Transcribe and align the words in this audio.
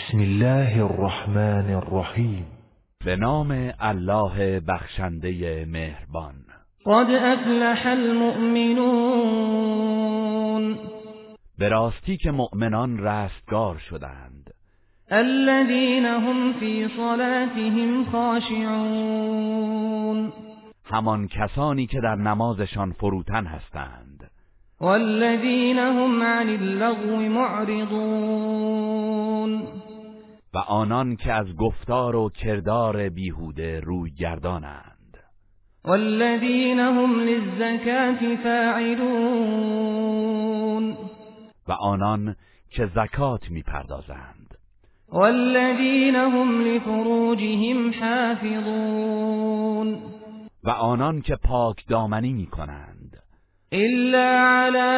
بسم 0.00 0.18
الله 0.18 0.84
الرحمن 0.84 1.74
الرحیم. 1.74 2.46
به 3.04 3.16
نام 3.16 3.72
الله 3.80 4.60
بخشنده 4.60 5.64
مهربان. 5.68 6.34
قد 6.86 7.10
افلح 7.10 7.86
المؤمنون. 7.86 9.18
به 11.58 11.68
راستی 11.68 12.16
که 12.16 12.30
مؤمنان 12.30 12.98
رستگار 12.98 13.78
شدند. 13.78 14.50
الذين 15.10 16.04
هم 16.06 16.52
في 16.52 16.88
صلاتهم 16.96 18.04
خاشعون. 18.12 18.72
همان 20.84 21.28
کسانی 21.28 21.86
که 21.86 22.00
در 22.00 22.14
نمازشان 22.14 22.92
فروتن 22.92 23.46
هستند. 23.46 24.30
والذين 24.80 25.78
هم 25.78 26.22
عن 26.22 26.48
اللغو 26.48 27.16
معرضون. 27.16 28.70
و 30.54 30.58
آنان 30.58 31.16
که 31.16 31.32
از 31.32 31.56
گفتار 31.56 32.16
و 32.16 32.30
کردار 32.30 33.08
بیهوده 33.08 33.80
روی 33.80 34.10
گردانند. 34.10 35.16
والذين 35.84 36.78
هم 36.78 37.20
للزكاة 37.20 38.36
فاعلون. 38.36 39.70
و 41.68 41.72
آنان 41.72 42.36
که 42.70 42.90
زکات 42.94 43.50
می‌پردازند. 43.50 44.54
والذين 45.08 46.16
هم 46.16 46.60
لفروجهم 46.60 47.94
حافظون. 48.00 49.22
و 50.64 50.70
آنان 50.70 51.20
که 51.20 51.36
پاک 51.36 51.86
دامنی 51.88 52.32
می‌کنند. 52.32 52.99
إلا 53.72 54.38
على 54.38 54.90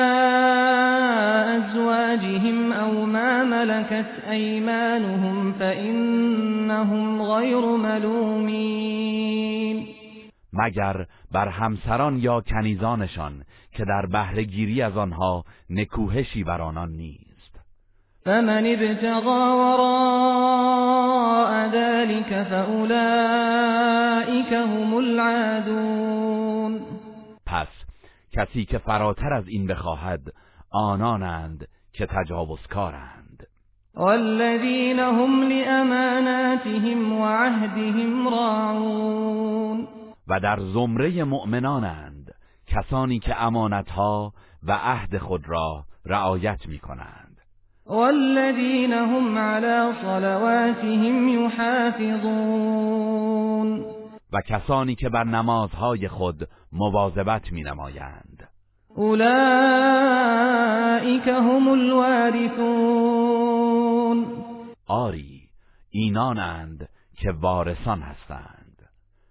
أزواجهم 1.57 2.73
أو 2.73 3.05
ما 3.05 3.45
ملكت 3.45 4.07
أيمانهم 4.31 5.53
فإنهم 5.53 7.23
غير 7.23 7.77
ملومين 7.77 9.13
مگر 10.53 11.07
بر 11.33 11.49
همسران 11.49 12.19
یا 12.19 12.41
کنیزانشان 12.41 13.45
که 13.73 13.85
در 13.85 14.07
بهرهگیری 14.07 14.83
از 14.83 14.97
آنها 14.97 15.45
نکوهشی 15.71 16.45
بر 16.45 16.63
آنان 16.63 16.89
نیست. 16.89 17.61
فمن 18.25 18.67
ابتغى 18.67 19.53
وراء 19.59 20.93
ذلك 21.69 22.43
فأولئك 22.43 22.93
هم 24.53 24.95
العادون 24.95 26.02
کسی 28.33 28.65
که 28.65 28.79
فراتر 28.79 29.33
از 29.33 29.49
این 29.49 29.67
بخواهد 29.67 30.21
آنانند 30.71 31.69
که 31.93 32.07
تجاوزکارند. 32.07 33.47
والذين 33.95 34.99
هم 34.99 35.43
لأماناتهم 35.43 37.13
وعهدهم 37.13 38.29
راعون. 38.29 39.89
و 40.29 40.41
در 40.41 40.61
زمره 40.61 41.25
مؤمنانند 41.25 42.35
کسانی 42.67 43.19
که 43.19 43.43
امانتها 43.43 44.33
و 44.63 44.73
عهد 44.73 45.19
خود 45.19 45.49
را 45.49 45.85
رعایت 46.07 46.67
می 46.67 46.79
کنند 46.79 47.41
والذين 47.87 48.93
هم 48.93 49.39
على 49.39 49.93
صلواتهم 50.03 51.29
يحافظون 51.29 52.73
و 54.33 54.41
کسانی 54.41 54.95
که 54.95 55.09
بر 55.09 55.25
نمازهای 55.25 56.09
خود 56.09 56.49
مواظبت 56.73 57.53
می 57.53 57.63
نمایند 57.63 58.49
هم 61.27 61.69
الوارثون. 61.69 63.13
آری 64.87 65.43
اینانند 65.91 66.89
که 67.17 67.33
وارثان 67.33 68.03
هستند. 68.03 68.89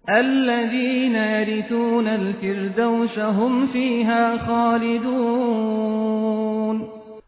الذين 0.08 1.14
يرثون 1.14 2.08
الفردوس 2.08 3.18
هم 3.18 3.68
فيها 3.72 4.38
خالدون. 4.38 6.02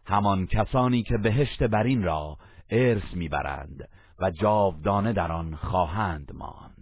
همان 0.05 0.47
کسانی 0.47 1.03
که 1.03 1.17
بهشت 1.17 1.63
برین 1.63 2.03
را 2.03 2.37
ارث 2.69 3.13
می‌برند 3.13 3.89
و 4.19 4.31
جاودانه 4.31 5.13
در 5.13 5.31
آن 5.31 5.55
خواهند 5.55 6.31
ماند. 6.33 6.74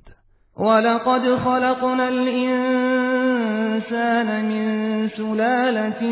ولقد 0.57 1.35
خلقنا 1.35 2.07
الإنسان 2.07 2.45
من 4.45 5.09
سلالة 5.17 6.03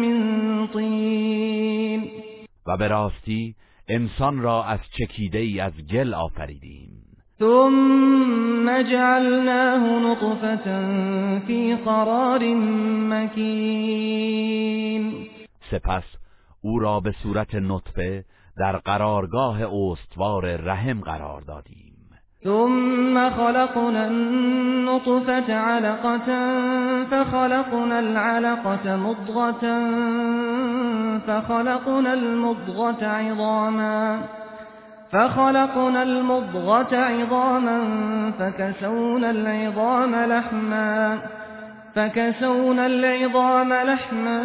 من 0.00 0.66
طين. 0.66 2.10
و 2.66 2.76
به 2.76 2.88
راستی 2.88 3.54
انسان 3.88 4.40
را 4.40 4.64
از 4.64 4.78
چکیده 4.98 5.38
ای 5.38 5.60
از 5.60 5.72
گل 5.92 6.14
آفریدیم. 6.14 6.90
ثم 7.38 8.82
جعلناه 8.82 10.10
نطفة 10.10 10.64
في 11.46 11.74
قرار 11.84 12.54
مكين. 13.08 14.50
سپس 15.70 16.04
او 16.60 16.78
را 16.78 17.00
به 17.00 17.12
صورت 17.22 17.54
نطفه 17.54 18.24
در 18.56 18.76
قرارگاه 18.76 19.62
استوار 19.62 20.56
رحم 20.56 21.00
قرار 21.00 21.40
دادیم. 21.40 21.89
ثم 22.44 23.30
خلقنا 23.30 24.06
النطفة 24.06 25.54
علقة 25.54 26.28
فخلقنا 27.10 27.98
العلقة 27.98 28.96
مضغة 28.96 29.60
فخلقنا 31.26 32.14
المضغة 32.14 33.06
عظاما 33.06 34.18
فخلقنا 35.12 36.02
المضغة 36.02 36.96
عظاما 36.96 37.80
فكسونا 38.38 39.30
العظام 39.30 40.14
لحما 40.14 41.18
فكسونا 41.94 42.86
العظام 42.86 43.72
لحما 43.72 44.42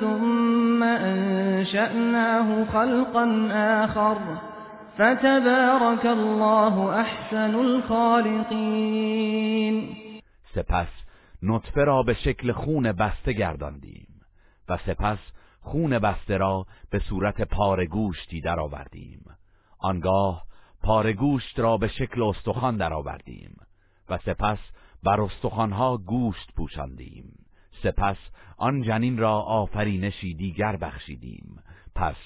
ثم 0.00 0.82
أنشأناه 0.82 2.64
خلقا 2.72 3.48
آخر 3.52 4.16
فتبارك 4.96 6.06
الله 6.06 6.78
احسن 6.78 7.54
الخالقین. 7.54 9.16
سپس 10.54 10.88
نطفه 11.42 11.84
را 11.84 12.02
به 12.02 12.14
شکل 12.14 12.52
خون 12.52 12.92
بسته 12.92 13.32
گرداندیم 13.32 14.20
و 14.68 14.78
سپس 14.86 15.18
خون 15.60 15.98
بسته 15.98 16.36
را 16.36 16.66
به 16.90 16.98
صورت 16.98 17.42
پاره 17.42 17.86
گوشتی 17.86 18.40
درآوردیم. 18.40 19.24
آنگاه 19.78 20.42
پاره 20.82 21.12
گوشت 21.12 21.60
را 21.60 21.76
به 21.76 21.88
شکل 21.88 22.22
استخوان 22.22 22.76
درآوردیم 22.76 23.56
و 24.08 24.18
سپس 24.18 24.58
بر 25.02 25.20
استخوانها 25.20 25.96
گوشت 25.96 26.52
پوشاندیم. 26.56 27.32
سپس 27.82 28.16
آن 28.56 28.82
جنین 28.82 29.18
را 29.18 29.40
آفرینشی 29.40 30.34
دیگر 30.34 30.76
بخشیدیم. 30.76 31.62
پس 31.94 32.16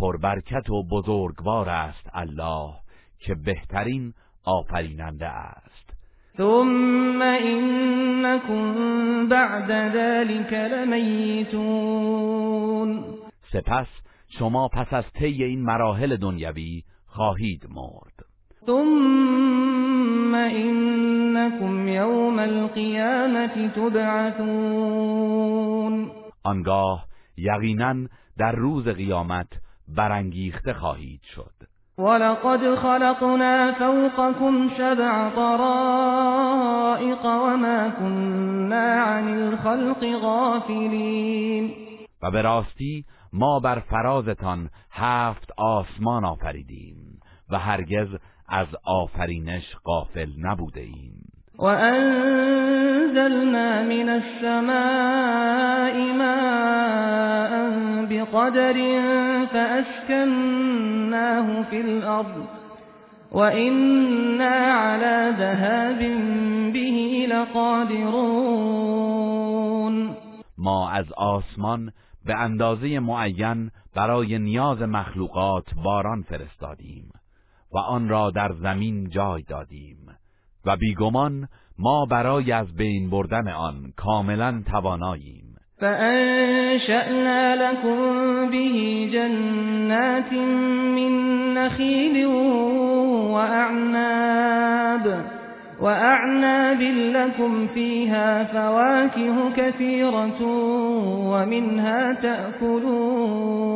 پربرکت 0.00 0.70
و 0.70 0.82
بزرگوار 0.90 1.68
است 1.68 2.08
الله 2.12 2.74
که 3.18 3.34
بهترین 3.34 4.14
آفریننده 4.44 5.26
است. 5.26 5.90
ثم 6.36 7.22
انکم 7.22 8.74
بعد 9.28 9.92
ذلك 9.92 10.52
لمیتون 10.52 11.74
سپس 13.52 13.86
شما 14.38 14.68
پس 14.68 14.92
از 14.92 15.04
طی 15.18 15.44
این 15.44 15.62
مراحل 15.62 16.16
دنیوی 16.16 16.82
خواهید 17.06 17.66
مرد. 17.70 18.24
ثم 18.66 20.34
انکم 20.34 21.88
یوم 21.88 22.38
القیامت 22.38 23.74
تبعثون. 23.74 24.90
آنگاه 26.44 27.06
یقینا 27.36 27.94
در 28.38 28.52
روز 28.52 28.88
قیامت 28.88 29.48
برانگیخته 29.96 30.72
خواهید 30.72 31.20
شد. 31.22 31.54
ولقد 31.98 32.74
خلقنا 32.74 33.72
فوقكم 33.72 34.68
سبع 34.78 35.30
طرائق 35.30 37.24
وما 37.24 37.90
كنا 37.90 39.02
عن 39.02 39.28
الخلق 39.28 40.04
غافلين. 40.22 41.70
و 42.22 42.30
به 42.30 42.42
راستی 42.42 43.04
ما 43.32 43.60
بر 43.60 43.80
فرازتان 43.80 44.70
هفت 44.90 45.52
آسمان 45.56 46.24
آفریدیم 46.24 47.20
و 47.50 47.58
هرگز 47.58 48.08
از 48.48 48.68
آفرینش 48.84 49.76
غافل 49.84 50.30
نبوده 50.38 50.80
ایم. 50.80 51.29
وأنزلنا 51.60 52.22
من 53.82 54.08
السماء 54.08 56.12
ماء 56.12 57.52
بقدر 58.10 58.76
فأسكناه 59.46 61.62
في 61.62 61.80
الأرض 61.80 62.46
وإنا 63.32 64.72
على 64.72 65.34
ذهاب 65.38 65.98
به 66.72 67.26
لقادرون 67.30 68.80
ما 70.58 70.90
از 70.90 71.12
آسمان 71.12 71.92
به 72.26 72.34
اندازه 72.34 72.98
معین 72.98 73.70
برای 73.94 74.38
نیاز 74.38 74.82
مخلوقات 74.82 75.74
باران 75.84 76.22
فرستادیم 76.22 77.12
و 77.72 77.78
آن 77.78 78.08
را 78.08 78.30
در 78.30 78.52
زمین 78.52 79.08
جای 79.08 79.42
دادیم. 79.42 80.09
و 80.64 80.76
بیگمان 80.76 81.48
ما 81.78 82.06
برای 82.10 82.52
از 82.52 82.76
بین 82.76 83.10
بردن 83.10 83.48
آن 83.48 83.92
کاملا 83.96 84.62
تواناییم. 84.72 85.50
فأنشأنا 85.80 87.54
لكم 87.54 87.98
به 88.50 89.08
جنات 89.12 90.32
من 90.96 91.12
نخيل 91.54 92.26
وأعناب 93.34 95.04
وأعناب 95.80 96.80
لكم 97.16 97.66
فيها 97.66 98.44
فواكه 98.44 99.52
كثيرة 99.56 100.42
ومنها 101.32 102.14
تأكلون. 102.22 103.70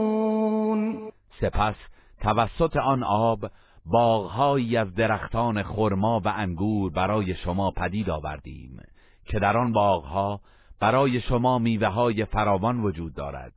سپس 1.41 1.75
توسط 2.23 2.77
آن 2.77 3.03
آب 3.03 3.51
باغهایی 3.87 4.77
از 4.77 4.95
درختان 4.95 5.63
خرما 5.63 6.21
و 6.25 6.33
انگور 6.37 6.93
برای 6.93 7.35
شما 7.35 7.71
پدید 7.71 8.11
آوردیم 8.11 8.81
که 9.25 9.39
در 9.39 9.57
آن 9.57 9.73
باغها 9.73 10.41
برای 10.81 11.21
شما 11.21 11.59
میوه 11.59 11.87
های 11.87 12.25
فراوان 12.25 12.81
وجود 12.81 13.15
دارد 13.15 13.53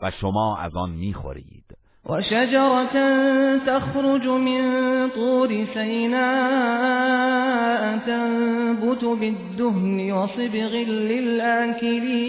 و 0.00 0.10
شما 0.10 0.56
از 0.58 0.76
آن 0.76 0.90
می‌خورید. 0.90 1.64
و 2.06 2.22
شجرة 2.22 2.86
تخرج 3.66 4.26
من 4.26 5.10
طور 5.14 5.48
سیناء 5.74 7.18
تنبت 7.98 9.00
بالدهن 9.00 10.10
و 10.10 10.26
صبغ 10.26 10.74
للآکلین. 10.88 12.28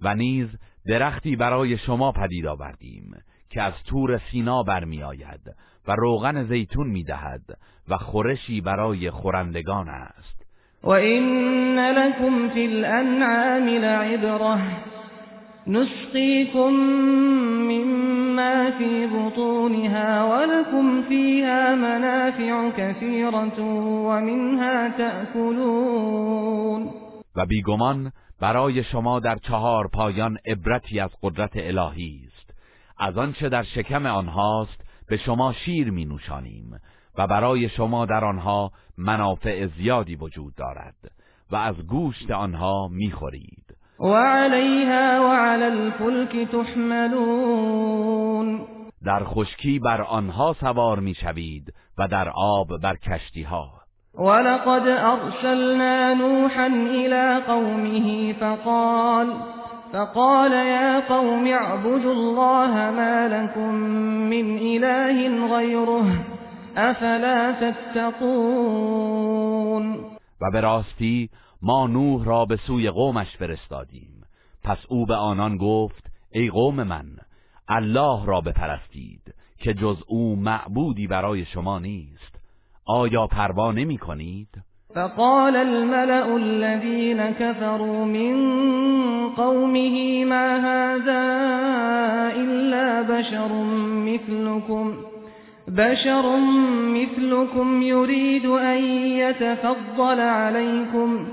و 0.00 0.14
نیز 0.14 0.48
درختی 0.86 1.36
برای 1.36 1.78
شما 1.78 2.12
پدید 2.12 2.46
آوردیم 2.46 3.14
که 3.50 3.62
از 3.62 3.72
تور 3.86 4.20
سینا 4.30 4.62
برمیآید 4.62 5.40
و 5.88 5.92
روغن 5.92 6.44
زیتون 6.44 6.86
می‌دهد 6.86 7.42
و 7.88 7.96
خورشی 7.96 8.60
برای 8.60 9.10
خورندگان 9.10 9.88
است. 9.88 10.38
وَإِنَّ 10.84 11.78
لَكُمْ 11.78 12.48
فِي 12.48 12.66
الْأَنْعَامِ 12.66 13.68
لَعِبْرَةً 13.68 14.58
نُسْقِيكُم 15.66 16.72
مِّمَّا 17.72 18.70
فِي 18.70 19.06
بُطُونِهَا 19.06 20.24
وَلَكُمْ 20.24 21.02
فِيهَا 21.08 21.74
مَنَافِعُ 21.74 22.70
كَثِيرَةٌ 22.70 23.60
وَمِنْهَا 24.08 24.88
تَأْكُلُونَ 24.98 26.90
و 27.36 27.46
بیگمان 27.46 28.12
برای 28.40 28.84
شما 28.84 29.20
در 29.20 29.36
چهار 29.36 29.88
پایان 29.94 30.38
عبرتی 30.46 31.00
از 31.00 31.10
قدرت 31.22 31.52
الهی 31.54 32.20
است. 32.26 32.54
از 32.98 33.18
آنچه 33.18 33.48
در 33.48 33.62
شکم 33.62 34.06
آنهاست 34.06 34.87
به 35.08 35.16
شما 35.16 35.52
شیر 35.52 35.90
می 35.90 36.04
نوشانیم 36.04 36.80
و 37.18 37.26
برای 37.26 37.68
شما 37.68 38.06
در 38.06 38.24
آنها 38.24 38.72
منافع 38.98 39.66
زیادی 39.66 40.16
وجود 40.16 40.54
دارد 40.54 40.94
و 41.50 41.56
از 41.56 41.86
گوشت 41.86 42.30
آنها 42.30 42.88
می‌خورید. 42.88 43.64
و 44.00 44.06
علیها 44.14 45.28
و 45.28 45.32
علی 45.32 45.64
الفلک 45.64 46.50
تحملون. 46.50 47.98
در 49.04 49.24
خشکی 49.24 49.78
بر 49.78 50.02
آنها 50.02 50.56
سوار 50.60 51.00
می‌شوید 51.00 51.74
و 51.98 52.08
در 52.08 52.28
آب 52.28 52.80
بر 52.82 52.96
کشتی 52.96 53.42
ها 53.42 53.78
ولقد 54.14 54.88
ارسلنا 54.88 56.14
نوحا 56.14 56.66
الى 56.66 57.40
قومه 57.46 58.32
فقال 58.32 59.26
فقال 59.92 60.52
يا 60.52 61.00
قوم 61.00 61.46
اعبدوا 61.46 62.12
الله 62.12 62.90
ما 62.90 63.28
لكم 63.28 63.74
من 64.30 64.58
اله 64.58 65.46
غيره 65.56 66.24
افلا 66.76 67.52
تتقون. 67.52 68.88
و 70.40 70.50
به 70.52 70.60
راستی 70.60 71.30
ما 71.62 71.86
نوح 71.86 72.24
را 72.24 72.44
به 72.44 72.56
سوی 72.56 72.90
قومش 72.90 73.36
فرستادیم. 73.36 74.24
پس 74.64 74.78
او 74.88 75.06
به 75.06 75.14
آنان 75.14 75.56
گفت 75.56 76.06
ای 76.30 76.50
قوم 76.50 76.82
من 76.82 77.06
الله 77.68 78.26
را 78.26 78.40
بپرستید 78.40 79.34
که 79.58 79.74
جز 79.74 79.96
او 80.06 80.36
معبودی 80.36 81.06
برای 81.06 81.44
شما 81.44 81.78
نیست. 81.78 82.38
آیا 82.84 83.26
پروا 83.26 83.72
نمی 83.72 83.98
کنید؟ 83.98 84.48
فقال 84.94 85.56
الملأ 85.56 86.36
الذين 86.36 87.22
كفروا 87.40 88.04
من 88.04 88.34
قومه 89.28 90.24
ما 90.24 90.56
هذا 90.56 91.22
إلا 92.36 93.02
بشر 93.02 93.48
مثلكم 94.06 94.94
بشر 95.68 96.36
مثلكم 96.80 97.82
يريد 97.82 98.46
أن 98.46 98.78
يتفضل 99.04 100.20
عليكم 100.20 101.28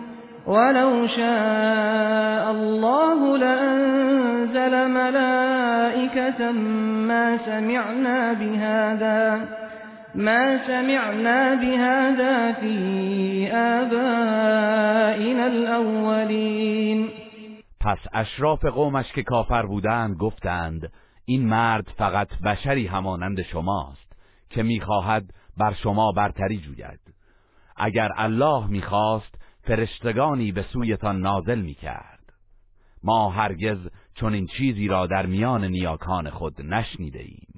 ولو 0.47 1.07
شاء 1.07 2.51
الله 2.51 3.37
لأنزل 3.37 4.89
ملائكة 4.91 6.51
ما 7.07 7.37
سمعنا 7.45 8.33
بهذا 8.33 9.47
ما 10.15 10.67
سمعنا 10.67 11.55
بهذا 11.55 12.53
في 12.53 13.47
آبائنا 13.51 15.45
الأولين. 15.45 17.09
پس 17.79 17.97
اشراف 18.13 18.65
قومش 18.65 19.11
که 19.11 19.23
کافر 19.23 19.65
بودند 19.65 20.17
گفتند 20.17 20.91
این 21.25 21.47
مرد 21.49 21.87
فقط 21.97 22.27
بشری 22.45 22.87
همانند 22.87 23.41
شماست 23.41 24.15
که 24.49 24.63
می‌خواهد 24.63 25.23
بر 25.57 25.73
شما 25.73 26.11
برتری 26.11 26.57
جوید. 26.57 26.99
اگر 27.77 28.11
الله 28.15 28.67
می‌خواست 28.67 29.35
فرشتگانی 29.61 30.51
به 30.51 30.61
سویتان 30.61 31.21
نازل 31.21 31.61
می‌کرد. 31.61 32.33
ما 33.03 33.29
هرگز 33.29 33.77
چون 34.13 34.33
این 34.33 34.47
چیزی 34.57 34.87
را 34.87 35.07
در 35.07 35.25
میان 35.25 35.65
نیاکان 35.65 36.29
خود 36.29 36.61
نشنیده 36.61 37.19
ایم. 37.19 37.54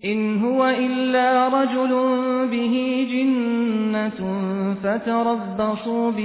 این 0.00 0.38
هو 0.38 0.60
الا 0.60 1.48
رجل 1.48 1.88
به 2.50 2.68
جنة 3.10 4.10
فتربصوا 4.74 6.10
به 6.10 6.22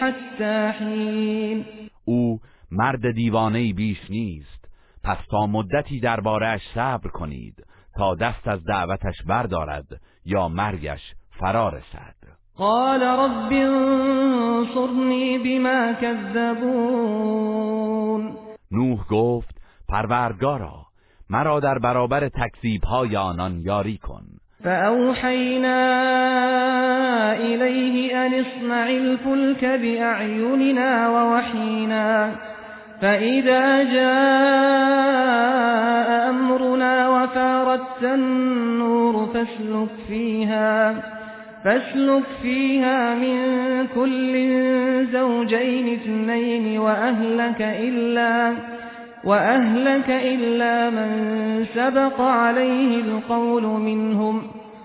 حتی 0.00 0.66
حین 0.78 1.64
او 2.04 2.40
مرد 2.70 3.10
دیوانه 3.10 3.72
بیش 3.72 4.10
نیست. 4.10 4.68
پس 5.04 5.16
تا 5.30 5.46
مدتی 5.46 6.00
دربارهش 6.00 6.60
صبر 6.74 7.10
کنید 7.10 7.64
تا 7.96 8.14
دست 8.14 8.48
از 8.48 8.64
دعوتش 8.64 9.22
بردارد 9.26 10.00
یا 10.24 10.48
مرگش 10.48 11.14
فرا 11.30 11.68
رسد. 11.68 12.14
قال 12.56 13.02
رب 13.02 13.52
انصرنی 13.52 15.38
بما 15.38 15.92
كذبون 15.92 17.24
نوح 18.70 19.06
گفت 19.10 19.60
پروردگارا 19.88 20.83
مرا 21.30 21.60
در 21.60 21.78
برابر 21.78 22.28
تکذیب 22.28 22.84
های 22.84 23.16
آنان 23.16 23.60
یاری 23.64 23.98
کن. 24.02 24.22
فأوحينا 24.64 25.80
إليه 27.32 28.26
أن 28.26 28.34
اصنع 28.34 28.88
الفلك 28.88 29.64
بأعيننا 29.64 31.08
ووحينا 31.08 32.32
فإذا 33.00 33.82
جاء 33.82 35.24
أمرنا 36.30 37.08
وفاردت 37.08 38.02
النور 38.02 39.26
فاسلك 39.26 39.88
فيها 40.08 40.94
فاسلك 41.64 42.24
فيها 42.42 43.14
من 43.14 43.36
كل 43.86 44.34
زوجين 45.12 45.92
اثنين 45.92 46.78
وأهلك 46.78 47.62
إلا 47.62 48.54
وأهلك 49.26 50.10
إلا 50.10 50.90
من 50.90 51.10
سبق 51.74 52.20
عليه 52.20 53.00
القول 53.00 53.62
منهم 53.62 54.42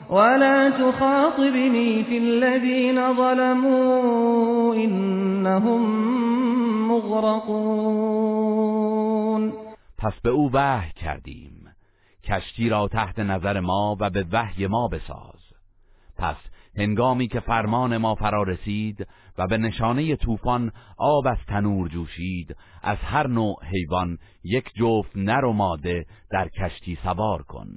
ولا 0.10 0.69
تخاطبني 0.69 2.03
في 2.03 2.17
الذين 2.17 3.13
ظلموا 3.13 4.75
إنهم 4.75 5.81
مغرقون 6.91 8.29
پس 9.98 10.13
به 10.24 10.29
او 10.29 10.51
وحی 10.53 10.91
کردیم. 10.91 11.51
کشتی 12.24 12.69
را 12.69 12.88
تحت 12.88 13.19
نظر 13.19 13.60
ما 13.60 13.98
و 14.00 14.10
به 14.10 14.25
وحی 14.31 14.67
ما 14.67 14.88
بساز. 14.88 15.53
پس 16.17 16.36
هنگامی 16.77 17.27
که 17.27 17.39
فرمان 17.39 17.98
ما 17.98 18.15
فرا 18.15 18.43
رسید 18.43 19.08
و 19.39 19.48
به 19.48 19.58
نشانه 19.58 20.15
طوفان 20.15 20.72
آب 20.98 21.27
از 21.27 21.38
تنور 21.48 21.88
جوشید. 21.88 22.55
از 22.84 22.98
هر 22.98 23.27
نوع 23.27 23.55
حیوان 23.65 24.17
یک 24.43 24.74
جفت 24.75 25.12
نر 25.15 25.46
و 25.46 25.53
ماده 25.53 26.05
در 26.31 26.48
کشتی 26.48 26.98
سوار 27.03 27.41
کن 27.41 27.67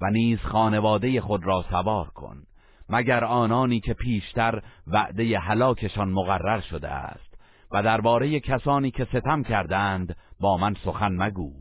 و 0.00 0.10
نیز 0.10 0.38
خانواده 0.38 1.20
خود 1.20 1.46
را 1.46 1.64
سوار 1.70 2.06
کن 2.06 2.42
مگر 2.88 3.24
آنانی 3.24 3.80
که 3.80 3.94
پیشتر 3.94 4.62
وعده 4.86 5.38
هلاکشان 5.38 6.08
مقرر 6.10 6.60
شده 6.60 6.88
است 6.88 7.34
و 7.72 7.82
درباره 7.82 8.40
کسانی 8.40 8.90
که 8.90 9.04
ستم 9.04 9.42
کردند 9.42 10.16
با 10.40 10.56
من 10.56 10.74
سخن 10.74 11.12
مگو 11.12 11.52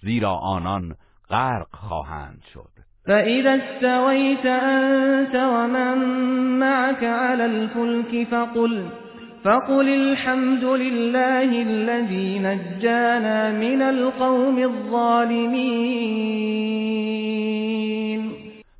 زیرا 0.00 0.34
آنان 0.34 0.94
غرق 1.30 1.68
خواهند 1.72 2.42
شد. 2.54 2.70
فإذا 3.06 3.54
استويت 3.54 4.46
أنت 4.46 5.34
ومن 5.34 5.98
معك 6.58 7.04
على 7.04 7.42
الفلك 7.42 8.28
فقل 8.28 9.03
فقل 9.44 9.88
الحمد 9.88 10.64
لله 10.64 11.62
الذي 11.62 12.38
نجانا 12.38 13.50
من 13.50 13.82
القوم 13.82 14.58
الظالمين. 14.58 15.84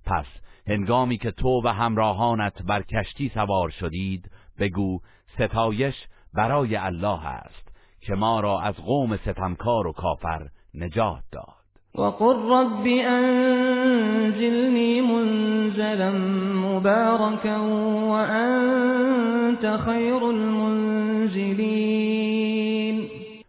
پس 0.07 0.27
هنگامی 0.67 1.19
که 1.19 1.31
تو 1.31 1.63
و 1.65 1.69
همراهانت 1.69 2.63
بر 2.63 2.83
کشتی 2.83 3.29
سوار 3.35 3.71
شدید 3.71 4.31
بگو 4.59 5.01
ستایش 5.35 5.95
برای 6.35 6.77
الله 6.77 7.27
است 7.27 7.69
که 8.01 8.15
ما 8.15 8.41
را 8.41 8.61
از 8.61 8.75
قوم 8.75 9.17
ستمکار 9.17 9.87
و 9.87 9.93
کافر 9.93 10.49
نجات 10.75 11.23
داد. 11.33 11.64
وقل 11.99 12.37
رب 12.37 12.87
أنزلني 12.87 13.81
منزلا 15.01 16.11
مباركا 16.55 17.59
وأنت 18.11 19.77
خير 19.87 20.31
المنزلين 20.31 21.75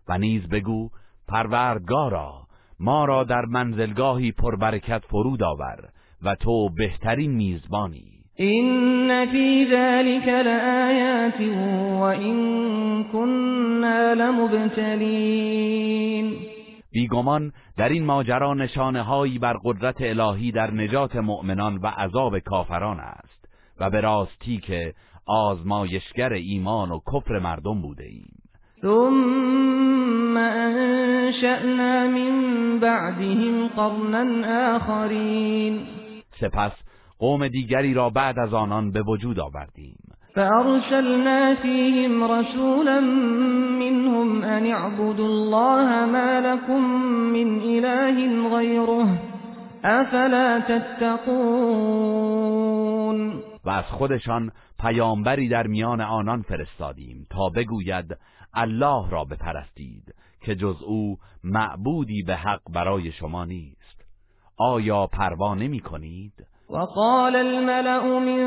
و 0.09 0.17
نیز 0.17 0.47
بگو 0.49 0.89
پروردگارا 1.27 2.33
ما 2.79 3.05
را 3.05 3.23
در 3.23 3.45
منزلگاهی 3.45 4.31
پربرکت 4.31 5.01
فرود 5.09 5.43
آور 5.43 5.89
و 6.23 6.35
تو 6.35 6.69
بهترین 6.69 7.31
میزبانی. 7.31 8.11
إن 8.39 9.25
في 9.25 9.65
ذلك 9.65 10.27
لآيات 10.27 11.41
وإن 12.01 12.35
كنا 13.03 14.13
لمبتلين 14.13 15.75
بیگمان 16.95 17.51
در 17.77 17.89
این 17.89 18.05
ماجرا 18.05 18.53
نشانه 18.53 19.01
هایی 19.01 19.39
بر 19.39 19.57
قدرت 19.63 19.95
الهی 19.99 20.51
در 20.51 20.71
نجات 20.71 21.15
مؤمنان 21.15 21.77
و 21.77 21.87
عذاب 21.87 22.39
کافران 22.39 22.99
است 22.99 23.49
و 23.79 23.89
به 23.89 24.01
راستی 24.01 24.57
که 24.57 24.93
آزمایشگر 25.25 26.33
ایمان 26.33 26.91
و 26.91 26.99
کفر 27.13 27.39
مردم 27.39 27.81
بوده 27.81 28.03
ایم. 28.03 28.39
ثم 28.81 30.37
انشأنا 30.37 32.07
من 32.07 32.79
بعدهم 32.79 33.67
قرنا 33.67 34.75
آخرین. 34.75 35.87
سپس 36.39 36.71
قوم 37.19 37.47
دیگری 37.47 37.93
را 37.93 38.09
بعد 38.09 38.39
از 38.39 38.53
آنان 38.53 38.91
به 38.91 39.01
وجود 39.01 39.39
آوردیم. 39.39 39.97
فأرسلنا 40.35 41.55
فيهم 41.55 42.23
رسولا 42.23 42.99
منهم 43.79 44.43
أن 44.43 44.71
اعبدوا 44.71 45.27
الله 45.27 46.05
ما 46.05 46.41
لكم 46.41 46.81
من 47.33 47.59
إله 47.59 48.49
غيره 48.57 49.19
أفلا 49.85 50.59
تتقون 50.59 51.85
و 53.65 53.69
از 53.69 53.85
خودشان 53.85 54.51
پیامبری 54.79 55.49
در 55.49 55.67
میان 55.67 56.01
آنان 56.01 56.41
فرستادیم 56.41 57.27
تا 57.29 57.49
بگوید 57.49 58.17
الله 58.53 59.09
را 59.09 59.23
بپرستید 59.23 60.15
که 60.41 60.55
جز 60.55 60.75
او 60.81 61.17
معبودی 61.43 62.23
به 62.23 62.35
حق 62.35 62.61
برای 62.73 63.11
شما 63.11 63.45
نیست 63.45 64.05
آیا 64.57 65.07
پروا 65.07 65.55
نمی 65.55 65.79
کنید؟ 65.79 66.33
وقال 66.69 67.35
الملأ 67.35 68.19
من 68.19 68.45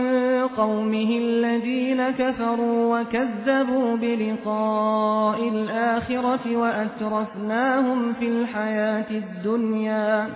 قومه 0.48 1.10
الذين 1.18 2.10
كفروا 2.10 3.00
وكذبوا 3.00 3.96
بلقاء 3.96 5.48
الآخرة 5.48 6.56
وأترفناهم 6.56 8.12
في 8.12 8.28
الحياة 8.28 9.10
الدنيا 9.10 10.28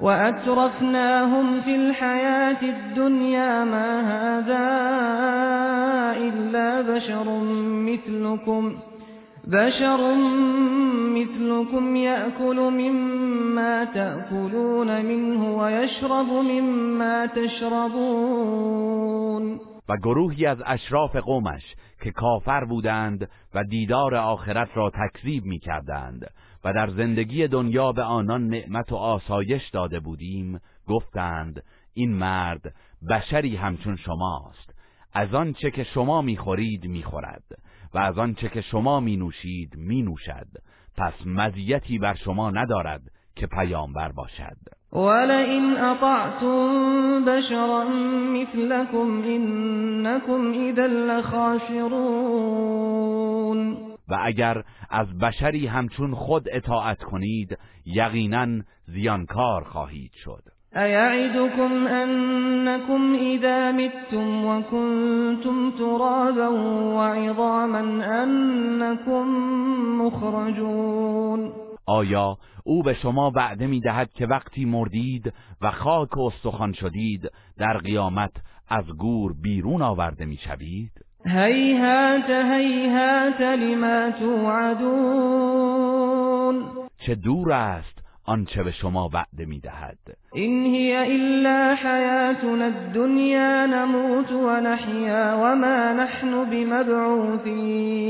وأترفناهم 0.00 1.60
في 1.60 1.76
الحياة 1.76 2.62
الدنيا 2.62 3.64
ما 3.64 4.00
هذا 4.00 4.64
إلا 6.16 6.80
بشر 6.80 7.38
مثلكم 7.64 8.76
بشر 9.46 10.14
مثلكم 11.14 11.96
يأكل 11.96 12.56
مما 12.56 13.84
تأكلون 13.84 15.04
منه 15.04 15.56
ويشرب 15.56 16.26
مما 16.26 17.26
تشربون. 17.26 18.94
و 19.88 19.96
گروهی 19.96 20.46
از 20.46 20.62
اشراف 20.66 21.16
قومش 21.16 21.62
که 22.02 22.10
کافر 22.10 22.64
بودند 22.64 23.28
و 23.54 23.64
دیدار 23.64 24.14
آخرت 24.14 24.68
را 24.74 24.90
تکذیب 24.90 25.44
می 25.44 25.58
کردند 25.58 26.30
و 26.64 26.72
در 26.72 26.90
زندگی 26.90 27.48
دنیا 27.48 27.92
به 27.92 28.02
آنان 28.02 28.48
نعمت 28.48 28.92
و 28.92 28.96
آسایش 28.96 29.68
داده 29.68 30.00
بودیم 30.00 30.60
گفتند 30.86 31.62
این 31.94 32.16
مرد 32.16 32.74
بشری 33.10 33.56
همچون 33.56 33.96
شماست 33.96 34.74
از 35.12 35.34
آنچه 35.34 35.70
که 35.70 35.84
شما 35.84 36.22
می‌خورید 36.22 36.84
می‌خورد. 36.84 37.44
و 37.94 37.98
از 37.98 38.18
آنچه 38.18 38.48
که 38.48 38.60
شما 38.60 39.00
می 39.00 39.16
نوشید 39.16 39.76
می 39.76 40.02
نوشد 40.02 40.48
پس 40.96 41.12
مزیتی 41.26 41.98
بر 41.98 42.14
شما 42.14 42.50
ندارد 42.50 43.02
که 43.36 43.46
پیامبر 43.46 44.12
باشد. 44.12 44.56
ولئن 44.92 45.76
اطعتم 45.76 47.24
بشرا 47.24 47.84
مثلكم 48.32 49.22
انكم 49.24 50.52
اذا 50.52 50.86
لخاسرون. 50.86 52.14
و 54.08 54.18
اگر 54.24 54.64
از 54.90 55.18
بشری 55.18 55.66
همچون 55.66 56.14
خود 56.14 56.48
اطاعت 56.52 57.02
کنید 57.02 57.58
یقینا 57.86 58.62
زیانکار 58.86 59.64
خواهید 59.64 60.12
شد. 60.24 60.53
أيعدكم 60.76 61.86
أنكم 61.86 63.14
إذا 63.14 63.72
متم 63.72 64.44
وكنتم 64.44 65.70
ترابا 65.70 66.48
وعظاما 66.96 67.82
أنكم 68.22 69.26
مخرجون 70.00 71.52
آیا 71.86 72.36
او 72.64 72.82
به 72.82 72.94
شما 72.94 73.32
وعده 73.36 73.66
می 73.66 73.80
دهد 73.80 74.12
که 74.12 74.26
وقتی 74.26 74.64
مردید 74.64 75.32
و 75.62 75.70
خاک 75.70 76.16
و 76.16 76.20
استخوان 76.20 76.72
شدید 76.72 77.30
در 77.58 77.78
قیامت 77.78 78.32
از 78.68 78.84
گور 78.98 79.32
بیرون 79.42 79.82
آورده 79.82 80.24
می 80.24 80.36
شوید؟ 80.36 80.90
هیهات 81.26 82.30
هیهات 82.30 83.40
لما 83.40 84.10
توعدون 84.18 85.44
چه 87.06 87.14
دور 87.14 87.52
است 87.52 88.03
آنچه 88.26 88.62
به 88.62 88.72
شما 88.72 89.10
وعده 89.12 89.46
می‌دهد. 89.46 89.98
این 90.32 90.64
هی 90.66 90.94
الا 90.96 91.74
حیاتنا 91.74 92.64
الدنیا 92.64 93.66
نموت 93.66 94.32
و 94.32 94.60
نحیا 94.60 95.40
و 95.42 95.54
ما 95.56 95.92
نحن 95.92 96.50
بمبعوثین. 96.50 98.04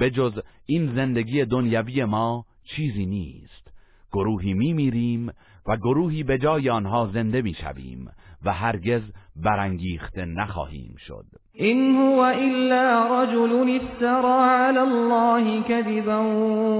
بجز 0.00 0.40
این 0.66 0.94
زندگی 0.94 1.44
دنیوی 1.44 2.04
ما 2.04 2.44
چیزی 2.64 3.06
نیست. 3.06 3.72
گروهی 4.12 4.54
میمیریم 4.54 5.32
و 5.66 5.76
گروهی 5.76 6.22
به 6.22 6.38
جای 6.38 6.70
آنها 6.70 7.06
زنده 7.06 7.42
می‌شویم 7.42 8.10
و 8.44 8.52
هرگز 8.52 9.02
برانگیخته 9.36 10.24
نخواهیم 10.24 10.94
شد. 10.98 11.26
این 11.58 11.96
هو 11.96 12.20
الا 12.20 13.22
رجل 13.22 13.80
افترا 13.80 14.44
علی 14.44 14.78
الله 14.78 15.62
كذبا 15.62 16.18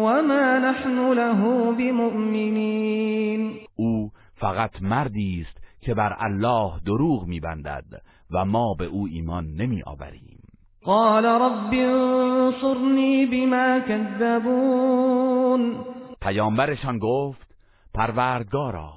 وما 0.04 0.58
نحن 0.58 1.12
له 1.12 1.72
بمؤمنین 1.72 3.54
او 3.76 4.10
فقط 4.34 4.82
مردی 4.82 5.46
است 5.46 5.58
که 5.80 5.94
بر 5.94 6.16
الله 6.18 6.72
دروغ 6.86 7.26
میبندد 7.26 7.84
و 8.30 8.44
ما 8.44 8.74
به 8.74 8.84
او 8.84 9.06
ایمان 9.06 9.46
نمی 9.46 9.82
آوریم 9.82 10.38
قال 10.84 11.26
رب 11.26 11.72
انصرنی 11.72 13.26
بما 13.26 13.80
كذبون 13.80 15.84
پیامبرشان 16.20 16.98
گفت 16.98 17.56
پروردگارا 17.94 18.92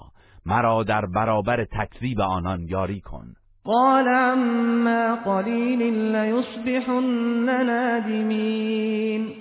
مرا 0.46 0.84
در 0.84 1.06
برابر 1.06 1.66
تکذیب 1.66 2.22
آنان 2.22 2.66
یاری 2.70 3.02
کن. 3.02 3.36
قال 3.64 4.08
عما 4.08 5.16
قلیل 5.16 5.82
لیصبحن 6.16 7.50
نادمین 7.66 9.36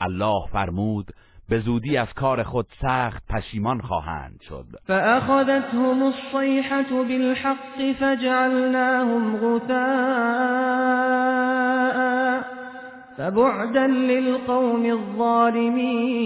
الله 0.00 0.46
فرمود 0.52 1.06
به 1.48 1.60
زودی 1.60 1.96
از 1.96 2.08
کار 2.14 2.42
خود 2.42 2.66
سخت 2.82 3.22
پشیمان 3.28 3.80
خواهند 3.80 4.40
شد. 4.48 4.66
فأخذتهم 4.86 6.02
الصيحة 6.02 7.02
بالحق 7.02 7.92
فجعلناهم 8.00 9.36
غثاء 9.36 9.86
فبعدا 13.16 13.86
للقوم 13.86 14.84
الظالمين. 14.84 16.18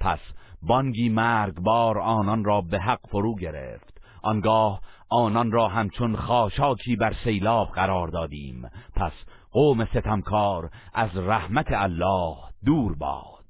پس 0.00 0.20
بانگی 0.62 1.08
مرگبار 1.08 1.98
آنان 1.98 2.44
را 2.44 2.60
به 2.60 2.78
حق 2.78 3.00
فرو 3.10 3.34
گرفت. 3.34 3.94
آنگاه 4.22 4.80
آنان 5.14 5.52
را 5.52 5.68
همچون 5.68 6.16
خاشاکی 6.16 6.96
بر 6.96 7.12
سیلاب 7.24 7.68
قرار 7.68 8.08
دادیم. 8.08 8.70
پس 8.96 9.12
قوم 9.52 9.84
ستمکار 9.84 10.70
از 10.94 11.10
رحمت 11.16 11.66
الله 11.70 12.36
دور 12.66 12.96
باد. 12.98 13.44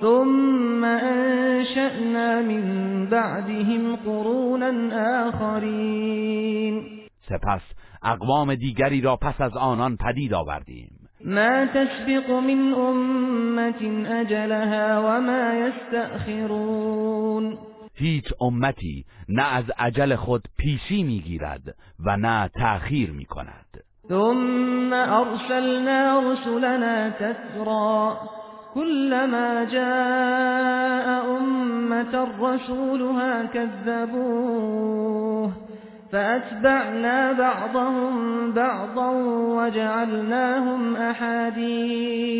ثم 0.00 0.84
انشأنا 0.84 2.42
من 2.42 3.06
بعدهم 3.06 3.96
قرونا 3.96 5.28
آخرین. 5.28 6.84
سپس 7.28 7.62
اقوام 8.02 8.54
دیگری 8.54 9.00
را 9.00 9.16
پس 9.16 9.40
از 9.40 9.56
آنان 9.56 9.96
پدید 9.96 10.34
آوردیم. 10.34 11.08
ما 11.24 11.66
تسبق 11.66 12.30
من 12.30 12.74
امت 12.74 13.82
اجلها 14.10 15.02
وما 15.04 15.54
یستأخرون 15.54 17.58
هیچ 17.98 18.24
امتی 18.40 19.04
نه 19.28 19.42
از 19.42 19.64
عجل 19.78 20.16
خود 20.16 20.48
پیشی 20.58 21.02
می‌گیرد 21.02 21.74
و 22.06 22.16
نه 22.16 22.50
تأخیر 22.54 23.10
می 23.10 23.24
کند 23.24 23.84
ثم 24.08 24.92
ارسلنا 24.92 26.32
رسلنا 26.32 27.10
تترا 27.10 28.16
كلما 28.74 29.64
جاء 29.64 31.36
أمة 31.38 32.28
رسولها 32.40 33.44
كذبوه 33.46 34.88
فأتبعنا 36.12 37.32
بعضهم 37.32 38.52
بعضا 38.52 39.10
وجعلناهم 39.56 40.96
أحاديث 40.96 42.38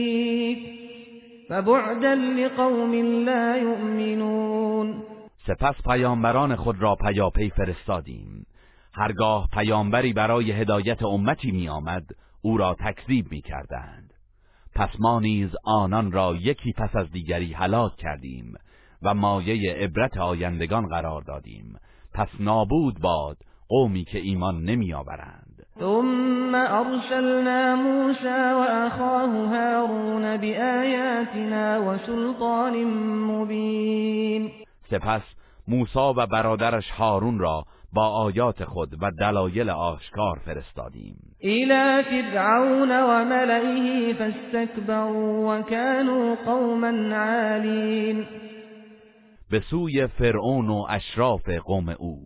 فبعدا 1.49 2.15
لقوم 2.15 2.95
لا 3.25 3.57
يؤمنون 3.57 5.08
سپس 5.49 5.75
پیامبران 5.85 6.57
خود 6.57 6.83
را 6.83 6.95
پیاپی 6.95 7.51
فرستادیم. 7.51 8.47
هرگاه 8.95 9.49
پیامبری 9.53 10.13
برای 10.13 10.53
هدایت 10.53 11.03
امتی 11.03 11.51
می 11.51 11.69
آمد 11.69 12.05
او 12.43 12.57
را 12.57 12.77
تکذیب 12.81 13.27
می 13.31 13.41
کردند 13.41 14.15
پس 14.75 14.89
ما 14.99 15.21
نیز 15.21 15.51
آنان 15.65 16.13
را 16.13 16.35
یکی 16.35 16.73
پس 16.73 16.97
از 16.97 17.11
دیگری 17.11 17.53
هلاک 17.53 17.97
کردیم 17.97 18.55
و 19.03 19.15
مایه 19.15 19.75
عبرت 19.75 20.17
آیندگان 20.17 20.87
قرار 20.87 21.23
دادیم. 21.23 21.77
پس 22.15 22.29
نابود 22.41 23.01
باد 23.01 23.37
قومی 23.69 24.05
که 24.05 24.19
ایمان 24.19 24.63
نمی 24.63 24.95
آورند 24.95 25.67
ثم 25.79 26.55
ارسلنا 26.55 27.77
موسى 27.77 28.53
واخاه 28.55 29.31
هارون 29.31 30.37
بآیاتنا 30.37 31.83
وسلطان 31.83 32.85
مبین 33.25 34.51
سپس 34.91 35.23
موسی 35.69 36.13
و 36.17 36.27
برادرش 36.27 36.91
هارون 36.91 37.39
را 37.39 37.65
با 37.93 38.09
آیات 38.09 38.65
خود 38.65 39.03
و 39.03 39.11
دلایل 39.11 39.71
آشکار 39.71 40.39
فرستادیم. 40.45 41.17
الى 41.45 42.03
فرعون 42.03 42.91
و 42.91 43.25
ملئه 43.25 44.15
فاستكبروا 44.15 45.59
وكانوا 45.59 46.35
قوما 46.47 47.17
عالین. 47.17 48.27
به 49.51 49.61
سوی 49.61 50.07
فرعون 50.07 50.69
و 50.69 50.87
اشراف 50.89 51.49
قوم 51.49 51.89
او 51.99 52.19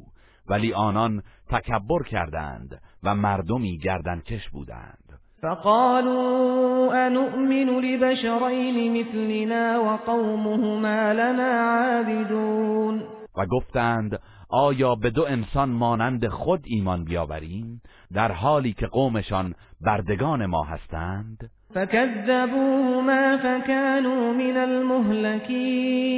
ولی 0.49 0.73
آنان 0.73 1.23
تکبر 1.51 2.03
کردند 2.11 2.81
و 3.03 3.15
مردمی 3.15 3.79
گردنکش 3.79 4.49
بودند. 4.49 5.19
فقالوا 5.43 6.95
انؤمن 6.95 7.69
لبشرين 7.69 9.01
مثلنا 9.01 9.83
وقومهما 9.83 11.13
لنا 11.13 11.53
عابدون. 11.53 13.22
و 13.37 13.47
گفتند 13.47 14.21
آیا 14.49 14.95
به 14.95 15.11
دو 15.11 15.25
انسان 15.25 15.71
مانند 15.71 16.29
خود 16.29 16.61
ایمان 16.65 17.05
بیاوریم 17.05 17.83
در 18.13 18.33
حالی 18.33 18.73
که 18.73 18.87
قومشان 18.87 19.55
بردگان 19.81 20.47
ما 20.47 20.65
هستند؟ 20.65 21.51
فكذبوهما 21.75 23.37
فكانوا 23.37 24.33
من 24.33 24.57
المهلكين 24.57 26.11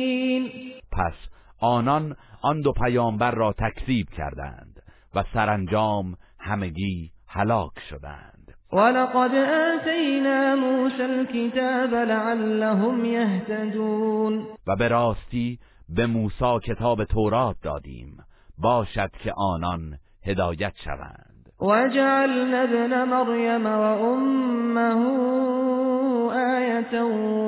پس 0.92 1.14
آنان 1.60 2.16
آن 2.42 2.60
دو 2.60 2.72
پیامبر 2.72 3.30
را 3.30 3.52
تکذیب 3.52 4.08
کردند 4.08 4.82
و 5.14 5.24
سرانجام 5.34 6.16
همگی 6.40 7.10
هلاک 7.28 7.72
شدند. 7.90 8.54
ولقد 8.72 9.34
آتینا 9.34 10.56
موسى 10.56 11.02
الكتاب 11.02 11.94
لعلهم 11.94 13.04
يهتدون 13.04 14.46
و 14.66 14.76
به 14.76 14.88
راستی 14.88 15.58
به 15.88 16.06
موسی 16.06 16.58
کتاب 16.64 17.04
تورات 17.04 17.56
دادیم. 17.62 18.16
باشد 18.58 19.10
که 19.10 19.32
آنان 19.36 19.98
هدایت 20.26 20.72
شوند. 20.84 21.48
وجعلنا 21.60 22.62
ابن 22.62 23.04
مريم 23.04 23.66
وأمه 23.66 25.00
آية 26.32 27.02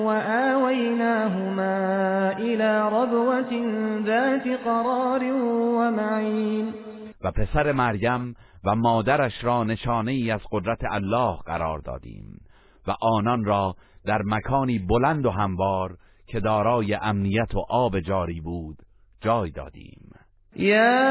وآويناهما 0.07 1.77
إلى 2.39 2.89
ربوة 2.93 3.53
ذات 4.07 4.47
قرار 4.65 5.25
ومعين. 5.79 6.75
و 7.25 7.31
پسر 7.31 7.73
مریم 7.73 8.35
و 8.65 8.75
مادرش 8.75 9.45
را 9.45 9.65
نشانه 9.65 10.13
ای 10.13 10.31
از 10.31 10.41
قدرت 10.53 10.79
الله 10.91 11.37
قرار 11.47 11.79
دادیم 11.79 12.41
و 12.87 12.95
آنان 13.01 13.45
را 13.45 13.75
در 14.05 14.23
مکانی 14.25 14.79
بلند 14.79 15.27
و 15.27 15.31
هموار 15.31 15.97
که 16.27 16.41
دارای 16.41 16.95
امنیت 16.95 17.55
و 17.55 17.59
آب 17.69 18.01
جاری 18.01 18.41
بود 18.41 18.77
جای 19.21 19.51
دادیم. 19.51 20.11
يا 20.57 21.07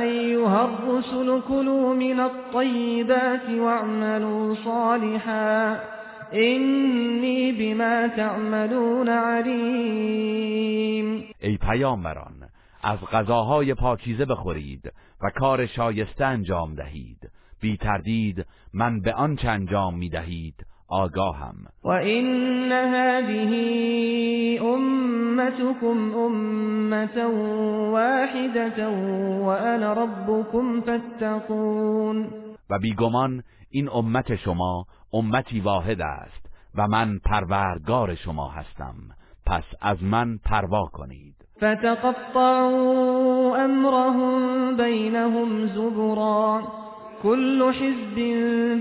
أيها 0.00 0.64
الرسل 0.64 1.40
كلوا 1.48 1.94
من 1.94 2.20
الطيبات 2.20 3.50
واعملوا 3.58 4.54
صالحا 4.54 5.78
إني 6.32 7.52
بما 7.52 8.08
تعملون 8.08 9.08
عليم 9.08 10.60
ای 11.40 11.56
پیامبران 11.56 12.48
از 12.82 12.98
غذاهای 12.98 13.74
پاکیزه 13.74 14.24
بخورید 14.24 14.92
و 15.22 15.30
کار 15.30 15.66
شایسته 15.66 16.24
انجام 16.24 16.74
دهید. 16.74 17.30
بی 17.60 17.76
تردید 17.76 18.46
من 18.74 19.00
به 19.00 19.14
آنچه 19.14 19.48
انجام 19.48 19.98
می 19.98 20.08
دهید 20.08 20.66
آگاهم. 20.90 21.54
و 21.84 21.88
این 21.88 22.72
هذه 22.72 23.52
امتكم 24.62 26.14
امه 26.14 27.24
واحده 27.92 28.86
وانا 29.44 29.92
ربكم 29.92 30.80
فاتقون. 30.80 32.28
و 32.70 32.78
بیگمان 32.78 33.42
این 33.70 33.88
امت 33.88 34.36
شما 34.36 34.84
امتی 35.12 35.60
واحد 35.60 36.00
است 36.00 36.50
و 36.74 36.88
من 36.88 37.18
پروردگار 37.24 38.14
شما 38.14 38.48
هستم. 38.48 38.94
پس 39.46 39.64
از 39.82 40.02
من 40.02 40.38
پروا 40.44 40.84
کنید. 40.92 41.34
فتقطعوا 41.56 43.56
امرهم 43.56 44.76
بینهم 44.76 45.66
زبرا. 45.66 46.62
كل 47.22 47.72
حزب 47.72 48.14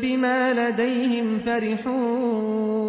بما 0.01 0.53
لديهم 0.53 1.39
فرحون. 1.39 2.79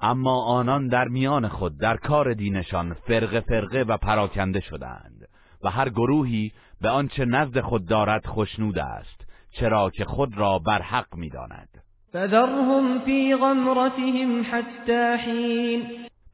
اما 0.00 0.44
آنان 0.44 0.88
در 0.88 1.08
میان 1.08 1.48
خود 1.48 1.78
در 1.78 1.96
کار 1.96 2.34
دینشان 2.34 2.94
فرقه 2.94 3.40
فرقه 3.40 3.82
و 3.82 3.96
پراکنده 3.96 4.60
شدند 4.60 5.28
و 5.64 5.70
هر 5.70 5.88
گروهی 5.88 6.52
به 6.80 6.88
آنچه 6.88 7.24
نزد 7.24 7.60
خود 7.60 7.86
دارد 7.88 8.26
خشنود 8.26 8.78
است 8.78 9.24
چرا 9.50 9.90
که 9.90 10.04
خود 10.04 10.38
را 10.38 10.58
بر 10.58 10.82
حق 10.82 11.14
می‌داند. 11.16 11.68
فذرهم 12.12 12.98
فی 12.98 13.34
غمرتهم 13.34 14.42
حتی 14.50 15.16
حین. 15.26 15.82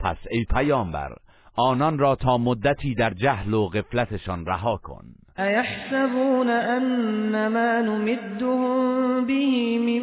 پس 0.01 0.19
ای 0.31 0.45
پیامبر 0.51 1.15
آنان 1.57 1.99
را 1.99 2.17
تا 2.17 2.39
مدتی 2.39 2.95
در 2.95 3.15
جهل 3.15 3.55
و 3.55 3.69
غفلتشان 3.69 4.47
رها 4.47 4.81
کن. 4.83 5.05
ایحسبون 5.39 6.51
ان 6.51 7.49
ما 7.49 7.81
نمدهم 7.81 9.27
به 9.27 9.79
من 9.79 10.03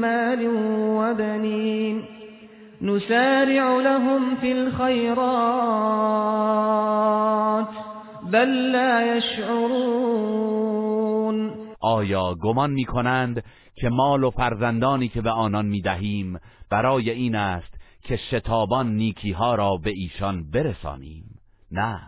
مال 0.00 0.46
و 0.46 1.14
بنین 1.14 2.02
نسارع 2.80 3.80
لهم 3.80 4.36
في 4.36 4.52
الخيرات 4.52 5.32
بل 8.32 8.48
لا 8.72 9.16
يشعرون 9.16 10.52
آیا 11.80 12.34
گمان 12.34 12.70
می 12.70 12.84
کنند 12.84 13.44
که 13.74 13.88
مال 13.88 14.24
و 14.24 14.30
فرزندانی 14.30 15.08
که 15.08 15.20
به 15.20 15.30
آنان 15.30 15.66
می 15.66 15.80
دهیم 15.80 16.38
برای 16.70 17.10
این 17.10 17.34
است 17.34 17.74
که 18.02 18.16
شتابان 18.16 18.94
نیکی 18.94 19.32
ها 19.32 19.54
را 19.54 19.76
به 19.76 19.90
ایشان 19.90 20.50
برسانیم؟ 20.50 21.24
نه 21.70 22.00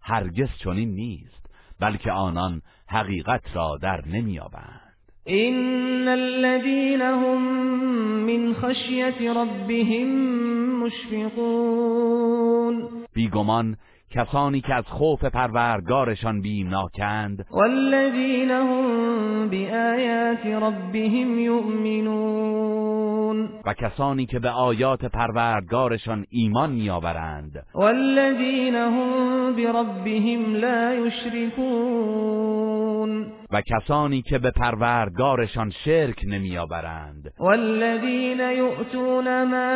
هرگز 0.00 0.48
چنین 0.64 0.94
نیست. 0.94 1.41
بلکه 1.82 2.10
آنان 2.10 2.62
حقیقت 2.88 3.42
را 3.54 3.78
در 3.82 4.00
نمییابند. 4.06 4.80
این 5.24 6.08
الذين 6.08 7.00
هم 7.00 7.42
من 8.26 8.54
خشیت 8.54 9.22
ربهم 9.22 10.08
مشفقون. 10.84 12.22
بیگمان 13.14 13.76
کسانی 14.14 14.60
که 14.60 14.74
از 14.74 14.84
خوف 14.86 15.24
پروردگارشان 15.24 16.40
بیمناکند 16.40 17.46
والذین 17.50 18.50
هم 18.50 19.48
بآیات 19.48 20.46
ربهم 20.46 21.38
یؤمنون. 21.38 22.92
و 23.64 23.74
کسانی 23.74 24.26
که 24.26 24.38
به 24.38 24.50
آیات 24.50 25.04
پروردگارشان 25.04 26.26
ایمان 26.30 26.72
میآورند. 26.72 27.66
والذین 27.74 28.74
هم 28.74 29.56
بربهم 29.56 30.54
لا 30.54 30.94
یشرکون. 30.94 32.52
و 33.52 33.60
کسانی 33.60 34.22
که 34.22 34.38
به 34.38 34.50
پروردگارشان 34.50 35.70
شرک 35.70 36.24
نمیآورند. 36.26 37.32
والذین 37.38 38.40
یؤتون 38.40 39.44
ما 39.44 39.72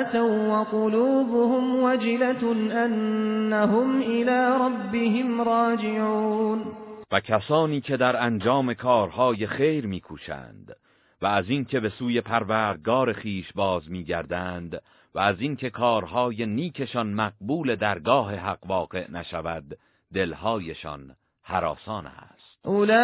آتوا 0.00 0.60
وقلوبهم 0.60 1.84
وجلة 1.84 2.44
انهم 2.76 4.00
الى 4.00 4.58
ربهم 4.60 5.40
راجعون. 5.40 6.64
و 7.12 7.20
کسانی 7.20 7.80
که 7.80 7.96
در 7.96 8.22
انجام 8.22 8.74
کارهای 8.74 9.46
خیر 9.46 9.86
میکوشند 9.86 10.76
و 11.22 11.26
از 11.26 11.50
اینکه 11.50 11.80
به 11.80 11.88
سوی 11.88 12.20
پروردگار 12.20 13.12
خیش 13.12 13.52
باز 13.52 13.90
میگردند 13.90 14.82
و 15.14 15.18
از 15.18 15.40
اینکه 15.40 15.70
کارهای 15.70 16.46
نیکشان 16.46 17.12
مقبول 17.12 17.76
درگاه 17.76 18.34
حق 18.34 18.66
واقع 18.66 19.10
نشود 19.10 19.78
دلهایشان 20.14 21.16
حراسان 21.44 22.06
است. 22.06 22.66
اولئك 22.66 22.94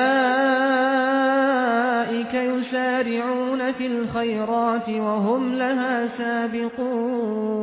یسارعون 2.35 3.73
فی 3.73 3.87
الخیرات 3.87 4.89
وهم 4.89 5.53
لها 5.53 6.09
سابقون. 6.19 7.61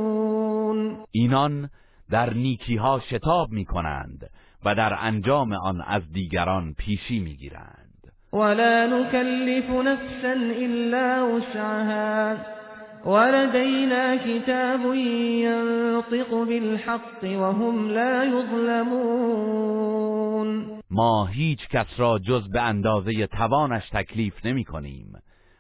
اینان 1.12 1.70
در 2.12 2.34
نیکی 2.34 2.76
ها 2.76 3.00
شتاب 3.00 3.52
می 3.52 3.66
کنند 3.66 4.30
و 4.66 4.76
در 4.76 4.98
انجام 5.00 5.54
آن 5.54 5.82
از 5.82 6.12
دیگران 6.12 6.74
پیشی 6.74 7.20
می 7.20 7.36
گیرند 7.36 8.14
ولا 8.34 8.86
نكلف 8.86 9.70
نفسا 9.70 10.34
الا 10.56 11.36
وسعها. 11.36 12.57
ولدينا 13.08 14.16
كتاب 14.16 14.94
ينطق 15.48 16.32
بالحق 16.44 17.24
وهم 17.24 17.90
لا 17.90 18.24
يظلمون 18.24 19.28
ما 20.92 21.28
هیچ 21.32 21.68
کس 21.68 21.88
را 21.98 22.20
جز 22.20 22.50
به 22.50 22.62
اندازه 22.62 23.28
توانش 23.28 23.90
تکلیف 23.90 24.46
نمی 24.46 24.64
کنیم 24.64 25.14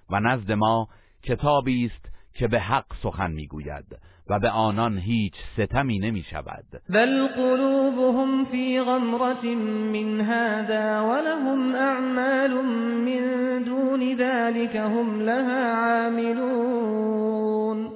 و 0.09 0.19
نزد 0.19 0.51
ما 0.51 0.87
کتابی 1.23 1.85
است 1.85 2.09
که 2.33 2.47
به 2.47 2.59
حق 2.59 2.85
سخن 3.03 3.31
می‌گوید. 3.31 3.85
و 4.29 4.39
به 4.39 4.49
آنان 4.49 4.97
هیچ 4.97 5.33
ستمی 5.53 5.99
نمی 5.99 6.23
شود 6.23 6.65
بل 6.89 7.27
قلوبهم 7.27 8.45
فی 8.45 8.81
غمرت 8.81 9.43
من 9.43 10.21
هذا 10.21 11.09
ولهم 11.09 11.75
اعمال 11.75 12.65
من 13.05 13.63
دون 13.63 14.17
ذلك 14.17 14.75
هم 14.75 15.21
لها 15.21 16.03
عاملون. 16.05 17.91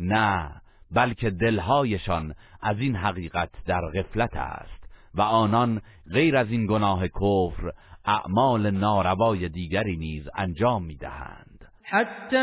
نه 0.00 0.50
بلکه 0.90 1.30
دلهایشان 1.30 2.34
از 2.62 2.80
این 2.80 2.96
حقیقت 2.96 3.50
در 3.66 3.80
غفلت 3.80 4.36
است 4.36 4.88
و 5.14 5.20
آنان 5.20 5.80
غیر 6.12 6.36
از 6.36 6.50
این 6.50 6.66
گناه 6.66 7.08
کفر 7.08 7.72
اعمال 8.04 8.70
ناروای 8.70 9.48
دیگری 9.48 9.96
نیز 9.96 10.28
انجام 10.34 10.84
می‌دهند. 10.84 11.57
حتى 11.90 12.36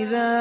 إذا 0.00 0.32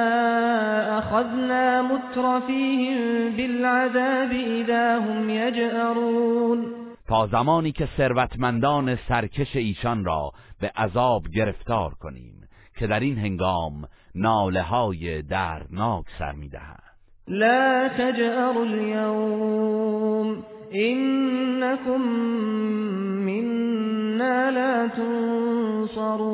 أخذنا 0.97 1.81
مترفيهم 1.81 3.29
بالعذاب 3.35 4.31
إذا 4.31 4.97
هم 4.97 5.29
يجأرون. 5.29 6.65
تا 7.07 7.27
زمانی 7.27 7.71
که 7.71 7.87
ثروتمندان 7.97 8.95
سرکش 8.95 9.55
ایشان 9.55 10.05
را 10.05 10.31
به 10.61 10.71
عذاب 10.75 11.27
گرفتار 11.35 11.93
کنیم 11.93 12.47
که 12.79 12.87
در 12.87 12.99
این 12.99 13.17
هنگام 13.17 13.87
ناله 14.15 14.61
های 14.61 15.21
درناک 15.21 16.05
سر 16.19 16.31
می‌دهند 16.31 16.83
لا 17.27 17.87
تجأروا 17.87 18.63
اليوم 18.63 20.43
انكم 20.71 22.01
منا 23.25 24.49
لا 24.49 24.87
تنصرون. 24.87 26.29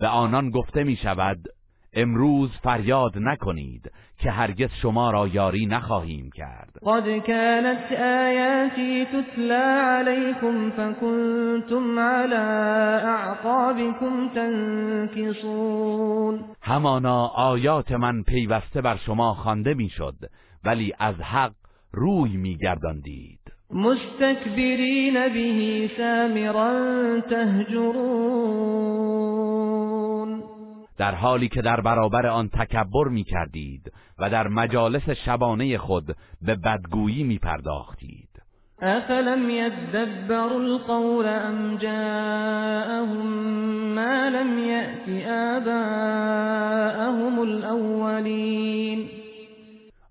به 0.00 0.06
آنان 0.06 0.50
گفته 0.50 0.84
می 0.84 0.96
شود 0.96 1.38
امروز 1.92 2.50
فریاد 2.62 3.18
نکنید 3.18 3.92
که 4.18 4.30
هرگز 4.30 4.70
شما 4.82 5.10
را 5.10 5.28
یاری 5.28 5.66
نخواهیم 5.66 6.30
کرد. 6.34 6.70
قد 6.82 7.18
كانت 7.18 7.92
آیاتی 7.92 9.04
تتلا 9.04 9.80
علیکم 9.98 10.70
فکنتم 10.70 11.98
على 11.98 12.34
اعقابكم 13.06 14.28
تنکصون 15.14 15.76
همانا 16.62 17.26
آیات 17.26 17.92
من 17.92 18.22
پیوسته 18.22 18.80
بر 18.80 18.96
شما 18.96 19.34
خوانده 19.34 19.74
می‌شد 19.74 20.14
ولی 20.64 20.92
از 20.98 21.14
حق 21.14 21.52
روی 21.92 22.36
میگرداندید. 22.36 23.35
مستكبرین 23.70 25.14
به 25.28 25.90
سامرا 25.96 27.20
تهجرون. 27.20 28.76
در 30.98 31.14
حالی 31.14 31.48
که 31.48 31.62
در 31.62 31.80
برابر 31.80 32.26
آن 32.26 32.48
تکبر 32.48 33.08
می 33.10 33.24
کردید 33.24 33.92
و 34.18 34.30
در 34.30 34.48
مجالس 34.48 35.10
شبانه 35.10 35.78
خود 35.78 36.16
به 36.42 36.54
بدگویی 36.54 37.24
می 37.24 37.38
پرداختید 37.38 38.28
افلم 38.82 39.50
يدبروا 39.50 40.56
القول 40.56 41.26
ام 41.26 41.76
جاءهم 41.76 43.26
ما 43.94 44.28
لم 44.28 44.58
يأت 44.58 45.08
آباءهم 45.56 47.38
الاولین 47.38 49.08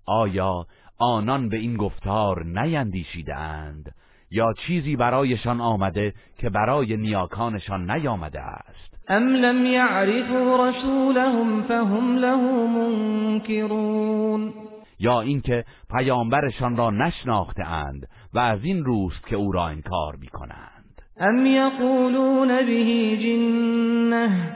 آیا 0.06 0.66
آنان 0.98 1.48
به 1.48 1.56
این 1.56 1.76
گفتار 1.76 2.44
نیندیشیدند 2.44 3.94
یا 4.30 4.52
چیزی 4.66 4.96
برایشان 4.96 5.60
آمده 5.60 6.14
که 6.38 6.50
برای 6.50 6.96
نیاکانشان 6.96 7.90
نیامده 7.90 8.40
است. 8.40 8.96
ام 9.08 9.28
لم 9.28 9.66
يعرفوا 9.66 10.68
رسولهم 10.68 11.62
فهم 11.62 12.16
له 12.16 12.36
منکرون. 12.66 14.52
یا 14.98 15.20
اینکه 15.20 15.64
پیامبرشان 15.96 16.76
را 16.76 16.90
نشناخته 16.90 17.64
اند 17.64 18.08
و 18.34 18.38
از 18.38 18.64
این 18.64 18.84
روست 18.84 19.26
که 19.26 19.36
او 19.36 19.52
را 19.52 19.66
انکار 19.66 20.16
می‌کنند. 20.20 21.02
ام 21.16 21.46
یقولون 21.46 22.48
به 22.48 23.16
جنه 23.16 24.52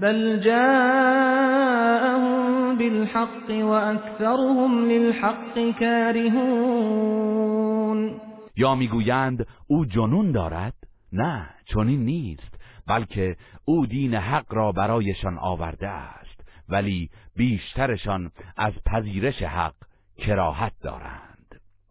بل 0.00 0.40
جاءهم 0.40 2.26
بالحق 2.78 3.50
واكثرهم 3.50 4.88
للحق 4.88 5.70
كارهون. 5.80 7.46
یا 8.56 8.74
می‌گویند 8.74 9.46
او 9.66 9.84
جنون 9.84 10.32
دارد؟ 10.32 10.74
نه 11.12 11.46
چنین 11.64 12.04
نیست 12.04 12.56
بلکه 12.86 13.36
او 13.64 13.86
دین 13.86 14.14
حق 14.14 14.54
را 14.54 14.72
برایشان 14.72 15.38
آورده 15.38 15.88
است 15.88 16.40
ولی 16.68 17.10
بیشترشان 17.36 18.30
از 18.56 18.72
پذیرش 18.86 19.42
حق 19.42 19.74
کراهت 20.18 20.72
دارند. 20.82 21.35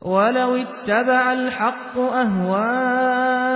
ولو 0.06 0.56
اتبع 0.56 1.32
الحق 1.32 1.98
اهواءهم 1.98 3.52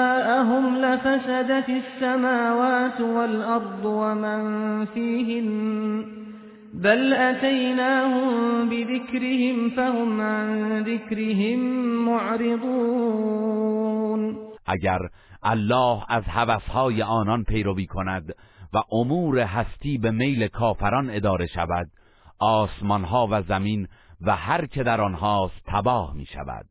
لفسدت 0.76 1.70
السماوات 1.70 3.02
والارض 3.02 3.86
ومن 3.86 4.86
فيهن 4.86 6.06
بل 6.74 7.14
اتيناهم 7.14 8.70
بذكرهم 8.70 9.70
فهم 9.70 10.22
عن 10.22 10.84
ذكرهم 10.84 11.60
معرضون. 12.06 13.50
اگر 14.68 15.00
الله 15.44 16.04
از 16.10 16.24
هوسهای 16.28 17.02
آنان 17.02 17.44
پیروی 17.44 17.86
کند 17.86 18.36
و 18.74 18.78
امور 18.92 19.40
هستی 19.40 19.98
به 19.98 20.12
میل 20.12 20.48
کافران 20.48 21.10
اداره 21.10 21.48
شود 21.48 21.88
آسمانها 22.40 23.28
و 23.32 23.42
زمین 23.42 23.88
و 24.22 24.36
هر 24.36 24.66
که 24.66 24.84
در 24.84 25.02
آنهاست 25.02 25.62
تباه 25.66 26.14
می 26.14 26.26
شود 26.26 26.66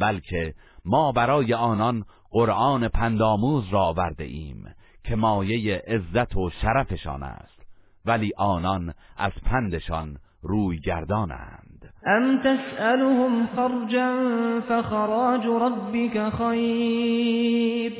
بلکه 0.00 0.54
ما 0.84 1.12
برای 1.12 1.54
آنان 1.54 2.04
قرآن 2.30 2.88
پنداموز 2.88 3.64
را 3.70 3.80
آورده 3.80 4.24
ایم 4.24 4.74
که 5.04 5.16
مایه 5.16 5.82
عزت 5.86 6.36
و 6.36 6.50
شرفشان 6.50 7.22
است 7.22 7.62
ولی 8.04 8.32
آنان 8.36 8.94
از 9.16 9.32
پندشان 9.44 10.18
روی 10.42 10.80
گردانند. 10.80 11.92
ام 12.06 12.38
تسألهم 12.38 13.46
خرجا 13.46 14.60
فخراج 14.68 15.46
ربك 15.46 16.30
خیر 16.30 17.92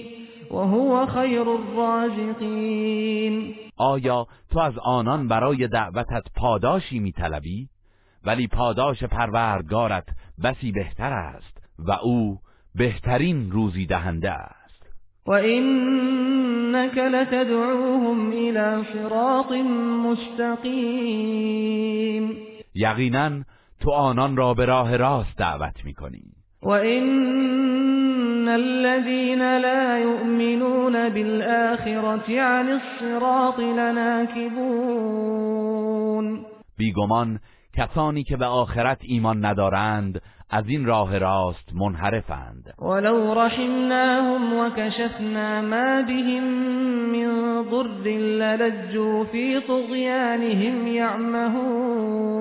وهو 0.51 1.07
خیر 1.07 1.49
الرازقین. 1.49 3.05
آیا 3.77 4.27
تو 4.51 4.59
از 4.59 4.79
آنان 4.79 5.29
برای 5.29 5.69
دعوتت 5.69 6.23
پاداشی 6.37 6.99
میطلبی؟ 6.99 7.69
ولی 8.27 8.47
پاداش 8.47 9.05
پروردگارت 9.05 10.09
بسی 10.45 10.73
بهتر 10.73 11.13
است 11.13 11.59
و 11.79 11.93
او 11.93 12.39
بهترین 12.75 13.51
روزی 13.51 13.87
دهنده 13.87 14.31
است. 14.31 14.65
و 15.27 15.31
اینک 15.31 16.99
لتدعوهم 16.99 18.31
الى 18.31 18.85
صراط 18.93 19.53
مستقیم. 20.07 21.17
یقینا 22.75 23.31
تو 23.81 23.91
آنان 23.91 24.37
را 24.37 24.55
به 24.55 24.65
راه 24.65 24.97
راست 24.97 25.39
دعوت 25.39 25.85
می‌کنی. 25.85 26.23
و 26.63 26.69
این 26.69 28.49
الذين 28.49 29.59
لا 29.59 29.99
يؤمنون 29.99 31.09
بالآخرة 31.09 32.41
عن 32.41 32.69
الصراط 32.69 33.59
لناكبون 33.59 35.05
بیگمان 36.79 37.41
کسانی 37.77 38.25
که 38.25 38.37
به 38.37 38.47
آخرت 38.47 38.99
ایمان 39.03 39.45
ندارند 39.45 40.23
از 40.51 40.69
این 40.69 40.87
راه 40.87 41.19
راست 41.19 41.75
منحرفند. 41.75 42.75
ولو 42.79 43.35
رحمناهم 43.35 44.59
وكشفنا 44.59 45.63
ما 45.63 46.03
بهم 46.03 46.45
من 47.13 47.63
ضر 47.71 48.09
للجوا 48.09 49.25
في 49.25 49.61
طغيانهم 49.61 50.87
يعمهون 50.87 52.35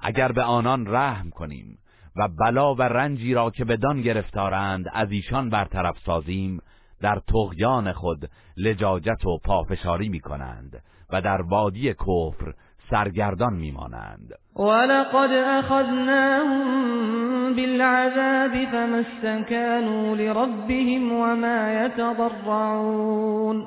اگر 0.00 0.32
به 0.32 0.42
آنان 0.42 0.86
رحم 0.86 1.30
کنیم 1.30 1.78
و 2.16 2.28
بلا 2.28 2.74
و 2.74 2.82
رنجی 2.82 3.34
را 3.34 3.50
که 3.50 3.64
بدان 3.64 4.02
گرفتارند 4.02 4.84
از 4.92 5.12
ایشان 5.12 5.50
برطرف 5.50 5.98
سازیم 6.06 6.60
در 7.00 7.20
تغیان 7.28 7.92
خود 7.92 8.30
لجاجت 8.56 9.26
و 9.26 9.38
پافشاری 9.44 10.08
می 10.08 10.20
کنند 10.20 10.82
و 11.10 11.20
در 11.20 11.42
وادی 11.42 11.94
کفر 11.94 12.54
سرگردان 12.90 13.54
میمانند. 13.54 14.28
ولقد 14.56 15.30
اخذناهم 15.32 16.64
بالعذاب 17.56 18.64
فما 18.64 19.00
استكانوا 19.00 20.16
لربهم 20.16 21.12
وما 21.12 21.72
يتضرعون. 21.72 23.66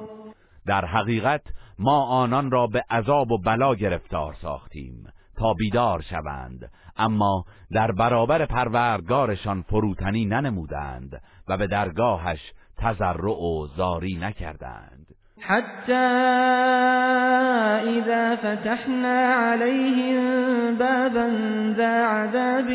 در 0.68 0.86
حقیقت 0.86 1.42
ما 1.80 2.06
آنان 2.06 2.52
را 2.52 2.68
به 2.68 2.84
عذاب 2.90 3.32
و 3.32 3.38
بلا 3.38 3.76
گرفتار 3.76 4.34
ساختیم 4.42 5.08
تا 5.38 5.54
بیدار 5.54 6.02
شوند. 6.02 6.72
اما 6.98 7.46
در 7.72 7.92
برابر 7.92 8.46
پروردگارشان 8.46 9.62
فروتنی 9.62 10.26
ننمودند 10.26 11.22
و 11.48 11.58
به 11.58 11.68
درگاهش 11.68 12.40
تضرع 12.78 13.42
و 13.42 13.68
زاری 13.78 14.16
نکردند. 14.16 15.17
حتى 15.42 15.94
إذا 17.98 18.36
فتحنا 18.36 19.34
عليهم 19.34 20.24
بابا 20.78 21.28
ذا 21.78 22.04
عذاب 22.04 22.70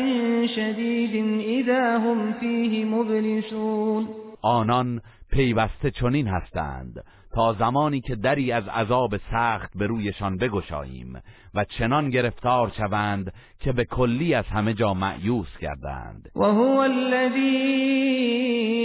شديد 0.55 1.39
إذا 1.39 1.97
هم 1.97 2.33
فيه 2.33 2.85
مبلسون. 2.85 4.07
آنان 4.43 5.01
پیوسته 5.31 5.89
چنین 5.89 6.27
هستند. 6.27 7.03
تا 7.33 7.53
زمانی 7.53 8.01
که 8.01 8.15
دری 8.15 8.51
از 8.51 8.67
عذاب 8.67 9.17
سخت 9.17 9.77
به 9.77 9.87
رویشان 9.87 10.37
بگشاییم 10.37 11.21
و 11.53 11.65
چنان 11.65 12.09
گرفتار 12.09 12.71
شوند 12.77 13.33
که 13.59 13.71
به 13.71 13.85
کلی 13.85 14.33
از 14.33 14.45
همه 14.45 14.73
جا 14.73 14.93
معیوس 14.93 15.57
کردند 15.61 16.29
و 16.35 16.43
هو 16.43 16.77
الذی 16.77 17.73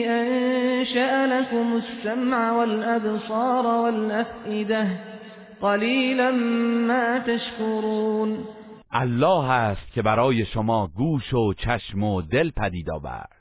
انشأ 0.09 1.27
لكم 1.27 1.73
السمع 1.73 2.51
والابصار 2.51 3.67
والافئده 3.67 5.01
قلیلا 5.61 6.31
ما 6.89 7.19
تشکرون. 7.19 8.39
الله 8.93 9.51
است 9.51 9.93
که 9.93 10.03
برای 10.03 10.45
شما 10.45 10.87
گوش 10.97 11.35
و 11.35 11.53
چشم 11.53 12.03
و 12.03 12.23
دل 12.23 12.51
پدید 12.51 12.91
آورد. 12.91 13.38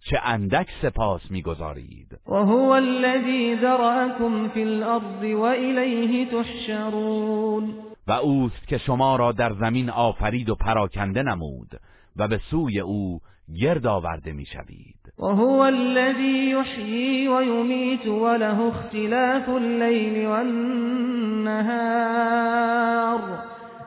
چه 0.00 0.18
اندک 0.24 0.68
سپاس 0.82 1.30
می‌گذارید. 1.30 2.18
و 2.26 2.34
هو 2.34 2.70
الذی 2.70 3.56
ذرأکم 3.56 4.48
فی 4.48 4.62
الارض 4.62 5.34
و 5.34 5.40
الیه 5.40 6.26
تحشرون. 6.26 7.74
و 8.06 8.12
اوست 8.12 8.68
که 8.68 8.78
شما 8.78 9.16
را 9.16 9.32
در 9.32 9.52
زمین 9.52 9.90
آفرید 9.90 10.50
و 10.50 10.54
پراکنده 10.54 11.22
نمود 11.22 11.68
و 12.16 12.28
به 12.28 12.40
سوی 12.50 12.80
او 12.80 13.20
گرد 13.60 13.86
آورده 13.86 14.32
می‌شوید. 14.32 14.98
و 15.18 15.26
هو 15.26 15.60
الذی 15.60 16.22
یحیی 16.22 17.28
و 17.28 17.42
یمیت 17.42 18.06
و 18.06 18.34
له 18.34 18.60
اختلاف 18.60 19.48
اللیل 19.48 20.26
و 20.26 20.30
النهار. 20.30 21.58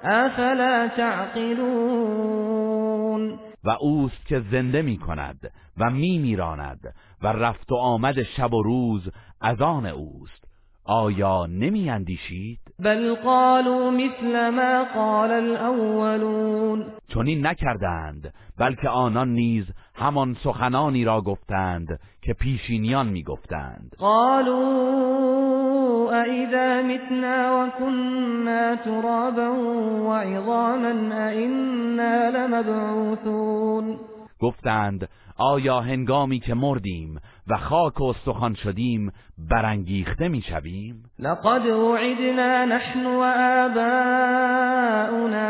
افلا 0.04 0.88
تعقلون؟ 0.98 2.42
و 3.64 3.70
اوست 3.70 4.26
که 4.26 4.42
زنده 4.52 4.82
می 4.82 4.98
کند 4.98 5.52
و 5.78 5.90
می 5.90 6.18
میراند 6.18 6.94
و 7.22 7.28
رفت 7.28 7.72
و 7.72 7.76
آمد 7.76 8.24
شب 8.24 8.54
و 8.54 8.64
روز 8.64 9.10
از 9.42 9.62
آن 9.62 9.86
اوست 9.86 10.42
آیا 10.86 11.46
نمی 11.46 11.90
اندیشید؟ 11.90 12.60
بل 12.80 13.16
قالوا 13.16 13.92
مثل 13.92 14.50
ما 14.50 14.86
قال 14.94 15.32
الاولون 15.32 16.86
چنین 17.08 17.48
نکردند 17.48 18.34
بلکه 18.58 18.90
آنان 18.90 19.30
نیز 19.30 19.66
همان 19.96 20.38
سخنانی 20.44 21.06
را 21.06 21.22
گفتند 21.22 22.00
که 22.22 22.34
پیشینیان 22.34 23.08
می‌گفتند. 23.08 23.96
قالوا 24.00 25.32
اذا 26.12 26.82
متنا 26.82 27.68
وكنا 27.68 28.76
ترابا 28.76 29.50
وعظاما 30.08 31.16
ائنا 31.16 32.30
لمبعوثون. 32.30 34.00
گفتند 34.40 35.10
آیا 35.38 35.80
هنگامی 35.80 36.40
که 36.40 36.54
مردیم 36.54 37.20
و 37.48 37.58
خاک 37.58 38.02
و 38.02 38.04
استخوان 38.04 38.54
شدیم 38.54 39.12
برانگیخته 39.50 40.28
می‌شویم؟ 40.28 41.04
لقد 41.20 41.66
وعدنا 41.66 42.66
نحن 42.66 43.06
وآباؤنا 43.06 44.40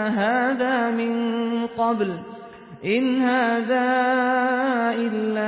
هذا 0.10 0.92
من 0.92 1.68
قبل. 1.68 2.12
این 2.84 3.22
هذا 3.22 3.80
الا 4.90 5.42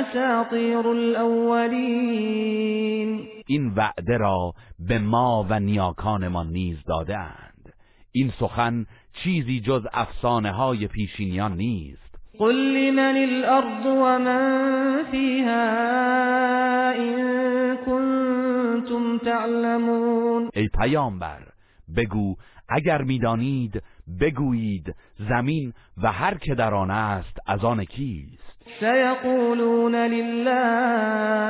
اساطیر 0.00 0.88
الاولین 0.88 2.40
این 3.46 3.72
وعده 3.76 4.16
را 4.16 4.52
به 4.78 4.98
ما 4.98 5.46
و 5.50 5.60
نیاکانمان 5.60 6.48
نیز 6.48 6.76
دادهاند 6.86 7.72
این 8.12 8.32
سخن 8.40 8.86
چیزی 9.12 9.60
جز 9.60 9.86
افسانه 9.92 10.52
های 10.52 10.86
پیشینیان 10.86 11.56
نیست. 11.56 12.10
قل 12.38 12.54
لمن 12.54 13.16
الارض 13.16 13.86
ومن 13.86 15.04
فيها 15.10 16.90
این 16.90 17.76
کنتم 17.76 19.18
تعلمون 19.18 20.50
ای 20.54 20.68
پیامبر 20.80 21.40
بگو 21.96 22.36
اگر 22.70 23.02
می‌دانید 23.02 23.82
بگویید 24.20 24.94
زمین 25.28 25.72
و 26.02 26.12
هر 26.12 26.34
که 26.34 26.54
در 26.54 26.74
آن 26.74 26.90
است 26.90 27.38
از 27.46 27.64
آن 27.64 27.84
کیست؟ 27.84 28.56
سیقولون 28.80 29.94
لله 29.94 31.40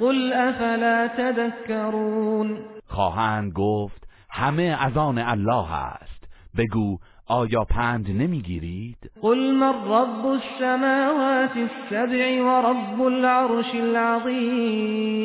قل 0.00 0.32
افلا 0.32 1.08
تذکرون. 1.08 2.58
خواهند 2.86 3.52
گفت 3.52 4.08
همه 4.30 4.76
از 4.80 4.96
آن 4.96 5.18
الله 5.18 5.72
است. 5.74 6.28
بگو 6.58 6.98
آیا 7.26 7.64
پند 7.64 8.10
نمی‌گیرید؟ 8.10 9.10
قل 9.22 9.50
من 9.50 9.74
رب 9.84 10.26
السماوات 10.26 11.56
السبع 11.56 12.40
و 12.40 12.48
رب 12.66 13.02
العرش 13.02 13.74
العظیم. 13.74 15.22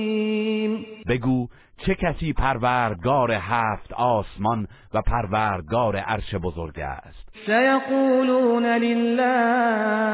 بگو 1.07 1.47
چه 1.77 1.95
کسی 1.95 2.33
پروردگار 2.33 3.31
هفت 3.31 3.93
آسمان 3.93 4.67
و 4.93 5.01
پروردگار 5.01 5.95
عرش 5.95 6.35
بزرگ 6.35 6.79
است؟ 6.79 7.29
سیقولون 7.45 8.65
لله 8.65 10.07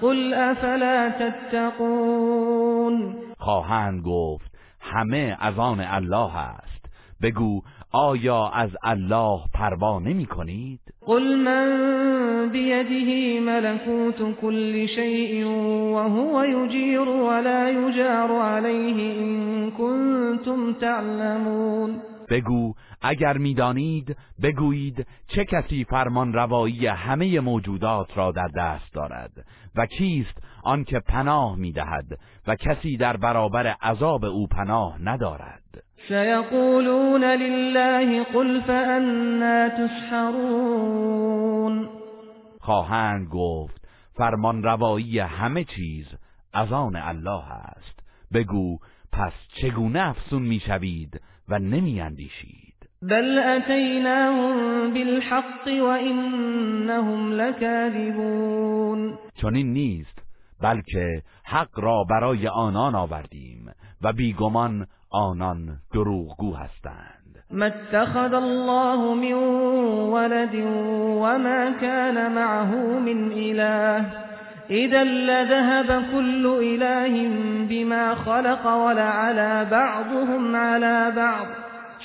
قل 0.00 0.34
افلا 0.34 1.12
تتقون. 1.18 3.16
خواهند 3.38 4.02
گفت 4.02 4.50
همه 4.80 5.36
از 5.40 5.58
آن 5.58 5.80
الله 5.80 6.36
است. 6.36 6.86
بگو 7.22 7.62
آیا 7.96 8.48
از 8.48 8.70
الله 8.82 9.40
پروا 9.54 9.98
نمی 9.98 10.26
کنید؟ 10.26 10.80
قل 11.06 11.36
من 11.36 12.48
بیده 12.52 13.40
ملکوت 13.40 14.40
کل 14.40 14.86
شیء 14.86 15.46
و 15.48 15.98
هو 15.98 16.46
یجیر 16.46 17.00
ولا 17.00 17.70
یجار 17.70 18.30
علیه 18.30 19.12
این 19.12 19.70
کنتم 19.70 20.72
تعلمون 20.72 22.02
بگو 22.28 22.74
اگر 23.02 23.38
می‌دانید 23.38 24.16
بگویید 24.42 25.06
چه 25.28 25.44
کسی 25.44 25.84
فرمان 25.84 26.32
روایی 26.32 26.86
همه 26.86 27.40
موجودات 27.40 28.18
را 28.18 28.32
در 28.32 28.48
دست 28.56 28.94
دارد 28.94 29.32
و 29.76 29.86
کیست 29.86 30.42
آنکه 30.62 31.00
پناه 31.00 31.56
می‌دهد 31.56 32.18
و 32.46 32.54
کسی 32.54 32.96
در 32.96 33.16
برابر 33.16 33.66
عذاب 33.66 34.24
او 34.24 34.46
پناه 34.46 35.02
ندارد 35.02 35.85
سيقولون 36.08 37.24
لله 37.24 38.24
قل 38.24 38.60
فأنا 38.60 39.68
تسحرون. 39.68 41.26
خواهند 42.60 43.28
گفت 43.28 43.88
فرمان 44.14 44.62
روایی 44.62 45.18
همه 45.18 45.64
چیز 45.64 46.06
از 46.52 46.72
آن 46.72 46.96
الله 46.96 47.52
است. 47.52 48.00
بگو 48.34 48.78
پس 49.12 49.32
چگونه 49.62 50.08
افسون 50.08 50.42
می‌شوید 50.42 51.20
و 51.48 51.58
نمیاندیشید؟ 51.58 52.76
بل 53.02 53.38
اتیناهم 53.38 54.94
بالحق 54.94 55.66
وانهم 55.66 57.32
لكاذبون 57.32 59.18
چنین 59.34 59.72
نیست 59.72 60.18
بلکه 60.62 61.22
حق 61.44 61.80
را 61.80 62.04
برای 62.10 62.48
آنان 62.48 62.94
آوردیم 62.94 63.70
و 64.02 64.12
بیگمان 64.12 64.86
آنان 65.10 65.76
دروغگو 65.94 66.54
هستند. 66.54 67.44
ما 67.50 67.66
اتخذ 67.66 68.34
الله 68.34 69.14
من 69.14 69.32
ولد 70.12 70.54
وما 71.22 71.70
كان 71.80 72.34
معه 72.34 72.98
من 72.98 73.32
اله 73.32 74.04
اذا 74.70 75.04
لذهب 75.04 76.02
كل 76.12 76.46
اله 76.46 77.28
بما 77.68 78.14
خلق 78.14 78.66
ولعلى 78.66 79.68
بعضهم 79.70 80.56
على 80.56 81.12
بعض. 81.16 81.46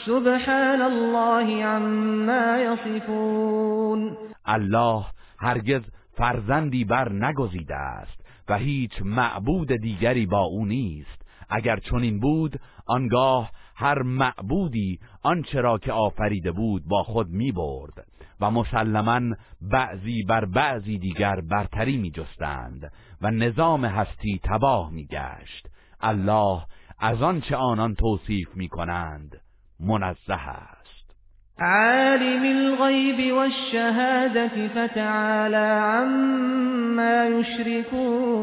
سبحان 0.05 0.81
الله 0.81 1.65
عما 1.65 2.57
يصفون. 2.57 4.17
الله 4.45 5.05
هرگز 5.39 5.81
فرزندی 6.17 6.85
بر 6.85 7.11
نگزیده 7.11 7.75
است 7.75 8.21
و 8.49 8.57
هیچ 8.57 9.01
معبود 9.01 9.75
دیگری 9.75 10.25
با 10.25 10.41
او 10.41 10.65
نیست. 10.65 11.20
اگر 11.51 11.79
چنین 11.79 12.19
بود 12.19 12.59
آنگاه 12.85 13.51
هر 13.75 14.01
معبودی 14.01 14.99
آنچه 15.23 15.61
را 15.61 15.77
که 15.77 15.91
آفریده 15.91 16.51
بود 16.51 16.83
با 16.85 17.03
خود 17.03 17.29
می 17.29 17.51
برد 17.51 18.07
و 18.41 18.51
مسلما 18.51 19.35
بعضی 19.61 20.23
بر 20.23 20.45
بعضی 20.45 20.97
دیگر 20.97 21.41
برتری 21.41 21.97
می 21.97 22.11
جستند 22.11 22.91
و 23.21 23.31
نظام 23.31 23.85
هستی 23.85 24.39
تباه 24.43 24.91
می 24.91 25.05
گشت 25.05 25.67
الله 25.99 26.61
از 26.99 27.21
آنچه 27.21 27.55
آنان 27.55 27.95
توصیف 27.95 28.47
می 28.55 28.67
کنند 28.67 29.41
منزه 29.79 30.33
است. 30.33 31.15
عالم 31.59 32.43
الغیب 32.43 33.33
والشهادة 33.33 34.67
فتعالى 34.67 35.79
عما 35.79 37.25
یشركون 37.39 38.41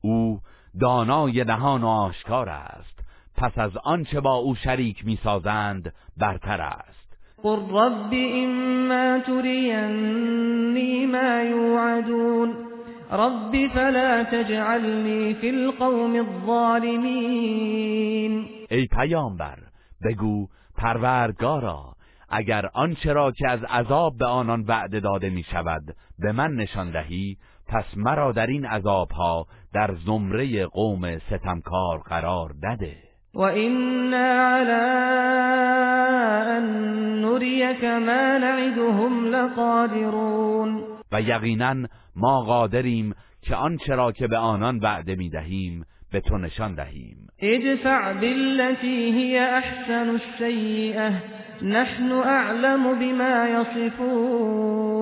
او 0.00 0.40
دانای 0.80 1.44
نهان 1.44 1.82
و 1.82 1.86
آشکار 1.86 2.48
است. 2.48 3.00
پس 3.36 3.58
از 3.58 3.76
آنچه 3.76 4.20
با 4.20 4.34
او 4.34 4.54
شریک 4.54 5.06
می‌سازند 5.06 5.92
برتر 6.16 6.60
است. 6.60 7.02
قل 7.42 7.60
رب 7.70 8.12
اما 8.12 9.18
ترینی 9.26 11.06
ما 11.06 11.42
یوعدون 11.42 12.54
رب 13.12 13.68
فلا 13.74 14.24
تجعلنی 14.24 15.34
فی 15.34 15.48
القوم 15.50 16.16
الظالمین 16.16 17.52
ای 18.70 18.86
پیامبر 18.86 19.58
بگو 20.04 20.48
پروردگارا 20.76 21.96
اگر 22.28 22.70
آنچه 22.74 23.12
را 23.12 23.32
که 23.32 23.48
از 23.48 23.64
عذاب 23.64 24.16
به 24.18 24.26
آنان 24.26 24.64
وعده 24.68 25.00
داده 25.00 25.30
می 25.30 25.42
شود 25.42 25.82
به 26.18 26.32
من 26.32 26.50
نشان 26.54 26.90
دهی 26.90 27.36
پس 27.72 27.84
مرا 27.96 28.32
در 28.32 28.46
این 28.46 28.66
عذابها 28.66 29.46
در 29.74 29.94
زمره 30.06 30.66
قوم 30.66 31.18
ستمکار 31.18 31.98
قرار 31.98 32.54
نده 32.62 32.96
و 33.34 33.40
اینا 33.40 34.16
علی 34.16 34.70
ان 36.50 36.64
نریک 37.20 37.84
ما 37.84 38.38
نعدهم 38.38 39.26
لقادرون. 39.26 40.82
و 41.12 41.20
یقینا 41.20 41.74
ما 42.16 42.42
قادریم 42.42 43.14
که 43.42 43.56
آنچه 43.56 43.94
را 43.94 44.12
که 44.12 44.26
به 44.26 44.36
آنان 44.36 44.78
وعده 44.78 45.16
می 45.16 45.30
دهیم 45.30 45.84
به 46.12 46.20
تو 46.20 46.38
نشان 46.38 46.74
دهیم. 46.74 47.16
ادفع 47.38 48.12
بالتي 48.12 49.12
هي 49.12 49.38
احسن 49.38 50.08
السیئه 50.08 51.12
نحن 51.62 52.12
اعلم 52.12 52.98
بما 52.98 53.46
یصفون. 53.48 54.92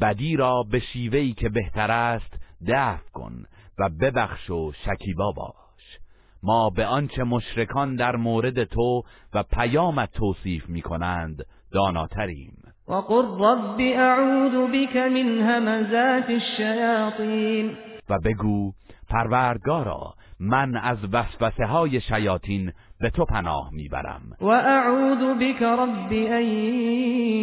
بدی 0.00 0.36
را 0.36 0.62
به 0.70 0.80
شیوهی 0.80 1.32
که 1.32 1.48
بهتر 1.48 1.90
است 1.90 2.34
دفع 2.68 3.10
کن 3.12 3.44
و 3.78 3.88
ببخش 4.00 4.50
و 4.50 4.72
شکیبا 4.72 5.32
باش. 5.32 5.98
ما 6.42 6.70
به 6.70 6.86
آنچه 6.86 7.24
مشرکان 7.24 7.96
در 7.96 8.16
مورد 8.16 8.64
تو 8.64 9.02
و 9.34 9.42
پیامت 9.42 10.12
توصیف 10.12 10.68
می 10.68 10.82
کنند 10.82 11.42
داناتریم. 11.72 12.62
وقل 12.88 13.24
رب 13.38 13.80
اعوذ 13.80 14.70
بك 14.72 14.96
من 14.96 15.40
همزات 15.40 16.30
الشیاطین. 16.30 17.76
و 18.08 18.18
بگو 18.24 18.72
پروردگارا 19.08 20.14
من 20.40 20.76
از 20.76 20.98
وسوسه 21.12 21.66
های 21.66 22.00
شیاطین 22.00 22.72
به 23.00 23.10
تو 23.10 23.24
پناه 23.24 23.70
می‌برم. 23.72 24.22
و 24.40 24.46
اعوذ 24.46 25.38
بك 25.40 25.62
رب 25.62 26.12
ان 26.12 26.44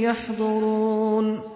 یحضرون. 0.02 1.53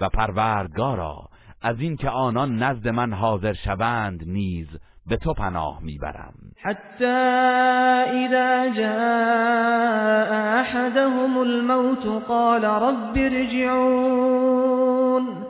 و 0.00 0.08
پروردگارا 0.08 1.28
از 1.62 1.80
اینکه 1.80 2.10
آنان 2.10 2.62
نزد 2.62 2.88
من 2.88 3.12
حاضر 3.12 3.52
شوند 3.52 4.24
نیز 4.26 4.68
به 5.06 5.16
تو 5.16 5.34
پناه 5.34 5.78
می‌برم. 5.82 6.34
حتی 6.62 7.04
اذا 7.04 8.74
جاء 8.76 10.32
احدهم 10.60 11.38
الموت 11.38 12.06
قال 12.28 12.64
رب 12.64 13.16
ارجعون. 13.16 14.26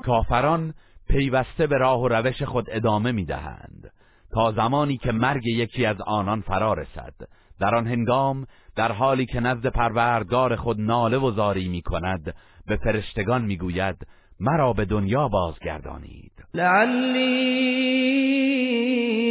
کافران 0.05 0.75
پیوسته 1.09 1.67
به 1.67 1.79
راه 1.79 2.01
و 2.01 2.09
روش 2.09 2.43
خود 2.43 2.67
ادامه 2.69 3.13
می‌دهند. 3.13 3.91
تا 4.33 4.53
زمانی 4.53 4.97
که 4.97 5.13
مرگ 5.13 5.47
یکی 5.47 5.87
از 5.87 6.01
آنان 6.01 6.41
فرا 6.41 6.73
رسد. 6.73 7.15
در 7.61 7.75
آن 7.75 7.87
هنگام 7.87 8.47
در 8.77 8.93
حالی 8.93 9.27
که 9.27 9.41
نزد 9.41 9.67
پروردگار 9.67 10.57
خود 10.57 10.81
ناله 10.81 11.19
و 11.19 11.31
زاری 11.31 11.69
می 11.69 11.83
کند 11.83 12.35
به 12.67 12.77
فرشتگان 12.77 13.45
می‌گوید 13.45 13.97
مرا 14.41 14.73
به 14.73 14.85
دنیا 14.85 15.29
بازگردانید. 15.29 16.33
لعلی 16.55 17.77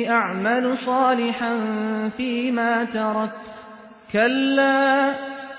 اعمل 0.07 0.75
صالحا 0.85 1.57
فيما 2.17 2.85
ترك 2.85 3.31
كلا 4.13 5.13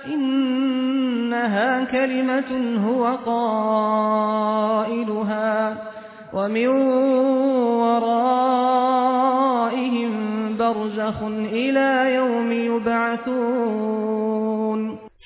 انها 0.07 1.85
كلمة 1.85 2.79
هو 2.87 3.17
قائلها 3.27 4.57
ومن 6.35 6.67
ورائهم 7.87 8.97
برزخ 10.59 11.23
الى 11.53 12.15
يوم 12.15 12.53
يبعثون 12.53 14.17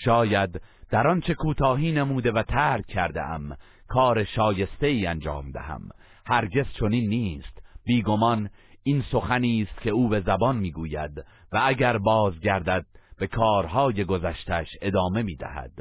شاید 0.04 0.60
در 0.90 1.08
آنچه 1.08 1.34
کوتاهی 1.34 1.92
نموده 1.92 2.32
و 2.32 2.42
ترک 2.42 2.86
کرده 2.86 3.22
ام 3.22 3.56
کار 3.90 4.24
شایسته 4.24 4.86
ای 4.86 5.06
انجام 5.06 5.50
دهم. 5.50 5.88
هرگز 6.26 6.66
چنین 6.80 7.08
نیست. 7.08 7.62
بیگمان 7.86 8.50
این 8.82 9.02
سخنی 9.12 9.62
است 9.62 9.80
که 9.80 9.90
او 9.90 10.08
به 10.08 10.20
زبان 10.20 10.56
می‌گوید 10.56 11.18
و 11.52 11.60
اگر 11.64 11.98
بازگردد 11.98 12.86
به 13.18 13.26
کارهای 13.26 14.04
گذشتش 14.04 14.68
ادامه 14.82 15.22
می‌دهد 15.22 15.72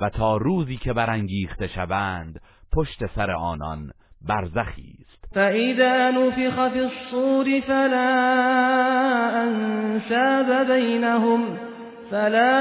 و 0.00 0.10
تا 0.10 0.36
روزی 0.36 0.76
که 0.76 0.92
برانگیخته 0.92 1.66
شوند 1.66 2.40
پشت 2.72 3.06
سر 3.14 3.30
آنان 3.30 3.90
برزخی 4.28 4.94
است. 5.00 5.34
فَإِذَا 5.34 6.10
نُفِخَ 6.10 6.68
فِي 6.68 6.78
الصُّورِ 6.78 7.60
فَلَا 7.60 8.10
أَنْسَابَ 9.44 10.66
بَيْنَهُمْ 10.66 11.67
فَلَا 12.10 12.54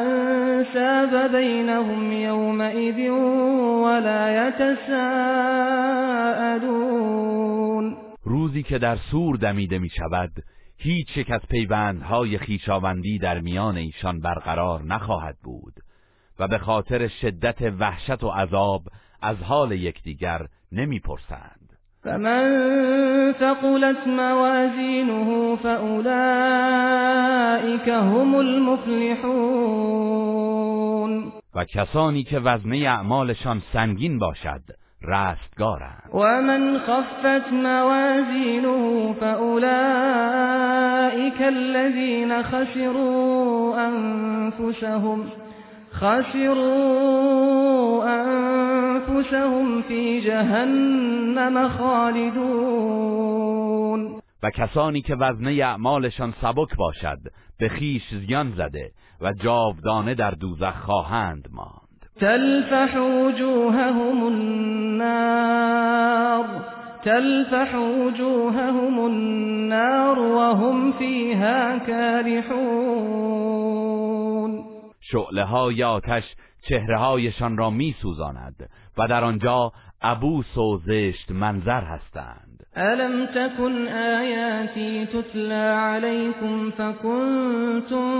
أَنْسَابَ 0.00 1.32
بَيْنَهُمْ 1.32 2.12
يَوْمَئِذٍ 2.12 3.10
وَلَا 3.84 4.48
يَتَسَاءَلُونَ. 4.48 5.64
روزی 8.24 8.62
که 8.62 8.78
در 8.78 8.96
سور 8.96 9.36
دمیده 9.36 9.78
می 9.78 9.88
شود 9.88 10.32
هیچ 10.78 11.16
یک 11.16 11.30
از 11.30 11.40
پیوندهای 11.50 12.38
خیشاوندی 12.38 13.18
در 13.18 13.40
میان 13.40 13.76
ایشان 13.76 14.20
برقرار 14.20 14.82
نخواهد 14.82 15.36
بود 15.42 15.74
و 16.38 16.48
به 16.48 16.58
خاطر 16.58 17.08
شدت 17.08 17.62
وحشت 17.62 18.24
و 18.24 18.28
عذاب 18.28 18.82
از 19.22 19.36
حال 19.36 19.72
یکدیگر 19.72 20.46
نمی‌پرسند. 20.72 21.63
فمن 22.04 23.32
ثقلت 23.32 24.06
موازینه 24.06 25.56
فاولئک 25.56 25.98
هم 27.88 28.34
المفلحون. 28.34 29.64
و 31.54 31.64
کسانی 31.64 32.24
که 32.24 32.38
وزنه 32.38 32.76
اعمالشان 32.76 33.62
سنگین 33.72 34.18
باشد 34.18 34.62
رستگارند. 35.02 36.10
ومن 36.14 36.78
خفت 36.78 37.52
موازينه 37.52 39.12
فأولئك 39.20 39.64
الذين 41.42 42.42
خسروا 42.42 43.76
أنفسهم. 43.88 45.43
خسروا 46.00 47.34
أنفسهم 48.04 49.82
في 49.82 50.20
جهنم 50.20 51.68
خالدون. 51.68 53.44
و 54.42 54.50
کسانی 54.50 55.02
که 55.02 55.14
وزنه 55.14 55.50
اعمالشان 55.50 56.34
سبک 56.42 56.76
باشد 56.76 57.18
به 57.58 57.68
خیش 57.68 58.02
زیان 58.26 58.52
زده 58.56 58.90
و 59.20 59.32
جاودانه 59.32 60.14
در 60.14 60.30
دوزخ 60.30 60.80
خواهند 60.80 61.48
ماند. 61.52 61.84
تلفح 62.20 62.98
وجوههم 62.98 64.26
النار 64.26 65.64
تلفح 67.04 67.76
وجوههم 67.76 68.98
النار 68.98 70.18
وهم 70.18 70.92
فيها 70.92 71.78
كارحون 71.78 73.44
شعله 75.10 75.44
های 75.44 75.84
آتش 75.84 76.24
چهره 76.68 76.98
هایشان 76.98 77.56
را 77.56 77.70
می 77.70 77.94
سوزاند 78.02 78.70
و 78.98 79.06
در 79.06 79.24
آنجا 79.24 79.72
عبوس 80.02 80.58
و 80.58 80.78
زشت 80.86 81.30
منظر 81.30 81.84
هستند. 81.84 82.66
ألم 82.76 83.26
تكن 83.26 83.88
آياتي 83.88 85.06
تتلى 85.06 85.74
عليكم 85.74 86.70
فكنتم 86.70 88.10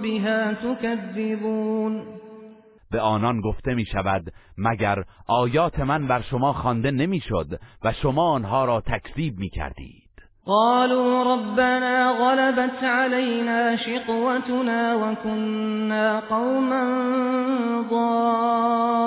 بها 0.00 0.54
تكذبون؟ 0.54 2.02
به 2.90 3.00
آنان 3.00 3.40
گفته 3.40 3.74
می 3.74 3.84
شود 3.84 4.32
مگر 4.58 5.04
آیات 5.26 5.80
من 5.80 6.06
بر 6.06 6.22
شما 6.22 6.52
خوانده 6.52 6.90
نمی‌شد 6.90 7.60
و 7.84 7.92
شما 7.92 8.30
آنها 8.30 8.64
را 8.64 8.80
تکذیب 8.80 9.38
می 9.38 9.48
کردید 9.50 10.01
قالوا 10.46 11.34
ربنا 11.34 12.12
غلبت 12.12 12.84
علينا 12.84 13.76
شقوتنا 13.76 14.94
وكنا 14.94 16.20
قوما 16.20 16.84
ضالين. 17.90 19.02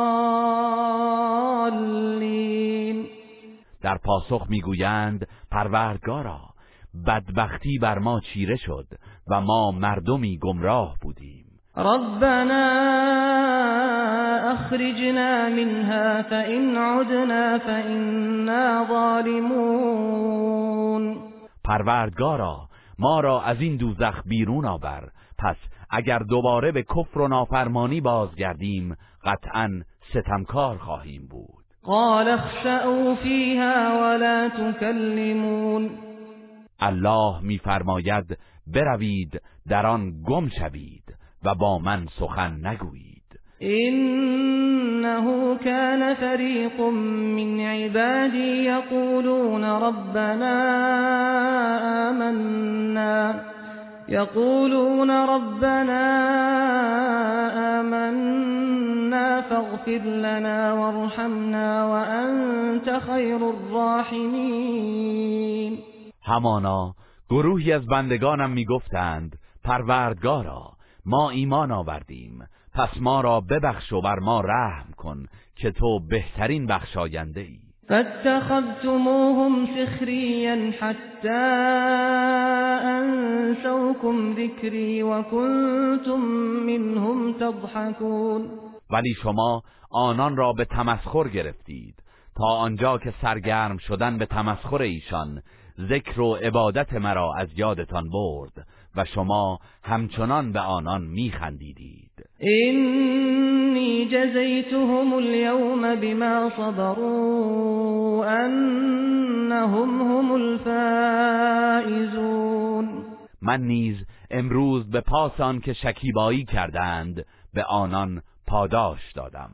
در 3.81 3.97
پاسخ 3.97 4.45
می‌گویند 4.49 5.27
پروردگارا 5.51 6.39
بدبختی 7.07 7.77
بر 7.81 7.99
ما 7.99 8.19
چیره 8.19 8.55
شد 8.55 8.87
و 9.27 9.41
ما 9.41 9.71
مردمی 9.71 10.37
گمراه 10.37 10.95
بودیم. 11.01 11.44
ربنا 11.77 12.65
أخرجنا 14.53 15.49
منها 15.49 16.21
فإن 16.21 16.77
عدنا 16.77 17.57
فإنا 17.57 18.85
ظالمون. 18.89 20.25
پروردگارا 21.63 22.69
ما 22.99 23.19
را 23.19 23.41
از 23.41 23.61
این 23.61 23.77
دوزخ 23.77 24.21
بیرون 24.25 24.65
آور. 24.65 25.09
پس 25.39 25.55
اگر 25.89 26.19
دوباره 26.19 26.71
به 26.71 26.83
کفر 26.83 27.19
و 27.19 27.27
نافرمانی 27.27 28.01
بازگردیم 28.01 28.95
قطعا 29.23 29.81
ستمکار 30.13 30.77
خواهیم 30.77 31.27
بود. 31.27 31.65
قال 31.83 32.27
اخسأوا 32.27 33.15
فيها 33.15 34.01
ولا 34.01 34.49
تكلمون 34.49 35.89
الله 36.79 37.41
میفرماید 37.41 38.37
بروید 38.67 39.41
در 39.67 39.85
آن 39.85 40.21
گم 40.23 40.49
شوید. 40.49 41.04
و 41.45 41.55
با 41.55 41.79
من 41.79 42.05
سخن 42.19 42.67
نگویید. 42.67 43.15
إنه 43.61 45.55
كان 45.57 46.13
فريق 46.13 46.81
من 46.81 47.59
عبادي 47.59 48.63
يقولون 48.65 49.63
ربنا 49.63 50.55
آمنا 52.09 53.35
يقولون 54.07 55.11
ربنا 55.11 56.05
آمنا 57.79 59.41
فاغفر 59.41 60.01
لنا 60.03 60.73
وارحمنا 60.73 61.85
وأنت 61.85 62.99
خير 62.99 63.43
الراحمين. 63.43 64.65
همانا 66.23 66.95
گروهی 67.29 67.71
از 67.73 67.85
بندگانم 67.85 68.51
می‌گفتند 68.51 69.35
پروردگارا 69.63 70.74
ما 71.05 71.29
ایمان 71.29 71.71
آوردیم. 71.71 72.47
پس 72.73 72.89
ما 72.99 73.21
را 73.21 73.41
ببخش 73.41 73.93
و 73.93 74.01
بر 74.01 74.19
ما 74.19 74.41
رحم 74.41 74.91
کن 74.97 75.25
که 75.55 75.71
تو 75.71 75.99
بهترین 76.09 76.67
بخشاینده 76.67 77.41
ای. 77.41 77.59
فاتخذتموهم 77.89 79.65
سخريا 79.65 80.71
حتى 80.71 81.45
أنسوكم 82.99 84.33
ذكري 84.33 85.03
وكنتم 85.03 86.19
منهم 86.65 87.33
تضحكون 87.33 88.49
ولی 88.89 89.13
شما 89.23 89.61
آنان 89.91 90.37
را 90.37 90.53
به 90.53 90.65
تمسخر 90.65 91.27
گرفتید. 91.27 91.95
تا 92.35 92.45
آنجا 92.45 92.97
که 92.97 93.13
سرگرم 93.21 93.77
شدن 93.77 94.17
به 94.17 94.25
تمسخر 94.25 94.81
ایشان 94.81 95.41
ذکر 95.89 96.21
و 96.21 96.35
عبادت 96.35 96.93
مرا 96.93 97.33
از 97.37 97.47
یادتان 97.55 98.03
برد. 98.09 98.67
و 98.95 99.05
شما 99.05 99.59
همچنان 99.83 100.51
به 100.51 100.59
آنان 100.59 101.01
میخندیدید. 101.01 102.11
إني 102.43 104.05
جزيتهم 104.05 105.13
اليوم 105.13 105.95
بما 105.95 106.49
صبروا 106.57 108.25
أنهم 108.45 110.01
هم 110.01 110.31
الفائزون. 110.31 111.45
من 113.41 113.61
نیز 113.61 113.97
امروز 114.31 114.89
به 114.89 115.01
پاس 115.01 115.39
آن 115.39 115.59
که 115.59 115.73
شکیبایی 115.73 116.45
کردند 116.45 117.25
به 117.53 117.63
آنان 117.63 118.21
پاداش 118.47 119.11
دادم. 119.15 119.51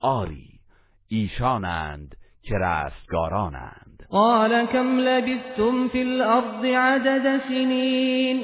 آری 0.00 0.60
ایشانند 1.08 2.16
که 2.42 2.54
رستگارانند 2.54 4.06
قال 4.10 4.66
كم 4.66 4.98
لبثتم 4.98 5.88
في 5.88 6.02
الأرض 6.02 6.64
عدد 6.64 7.40
سنين 7.48 8.40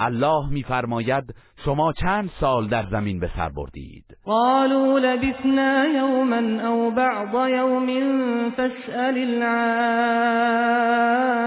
الله 0.00 0.48
میفرماید 0.50 1.34
شما 1.64 1.92
چند 1.92 2.30
سال 2.40 2.68
در 2.68 2.86
زمین 2.90 3.20
به 3.20 3.30
سر 3.36 3.48
بردید؟ 3.48 4.04
قالوا 4.24 4.98
لبثنا 4.98 5.86
يوما 5.86 6.62
أو 6.68 6.90
بعض 6.90 7.48
يوم 7.50 7.86
فاسأل 8.50 9.18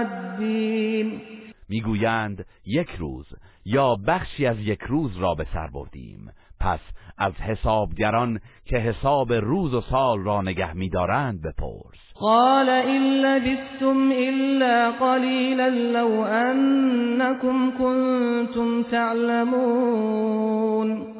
العادين 0.02 1.22
می‌گویند 1.68 2.46
یک 2.66 2.90
روز 2.98 3.26
یا 3.64 3.96
بخشی 4.06 4.46
از 4.46 4.58
یک 4.58 4.80
روز 4.82 5.16
را 5.16 5.34
به 5.34 5.46
سر 5.52 5.66
بردیم. 5.74 6.32
پس 6.60 6.80
از 7.18 7.32
حسابگران 7.32 8.40
که 8.64 8.76
حساب 8.76 9.32
روز 9.32 9.74
و 9.74 9.80
سال 9.80 10.18
را 10.18 10.42
نگه 10.42 10.72
می‌دارند 10.72 11.42
بپرس. 11.42 12.11
قال 12.22 12.68
إن 12.68 13.02
لبثتم 13.02 14.12
إلا 14.12 14.90
قليلا 14.90 15.70
لو 15.70 16.24
أنكم 16.24 17.70
كنتم 17.78 18.82
تعلمون. 18.82 20.32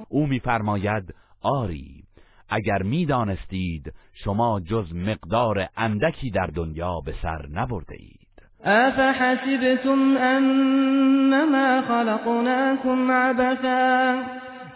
او 0.09 0.27
میفرماید 0.27 1.15
آری 1.43 2.05
اگر 2.51 2.83
می‌دانستید 2.83 3.93
شما 4.25 4.61
جز 4.61 4.95
مقدار 4.95 5.67
اندکی 5.77 6.31
در 6.31 6.47
دنیا 6.47 7.01
به 7.07 7.15
سر 7.23 7.47
نبرده 7.53 7.95
اید. 7.99 8.23
أفحسبتم 8.65 10.17
أنما 10.17 11.83
خلقناكم 11.83 13.11
عبثا؟ 13.11 14.23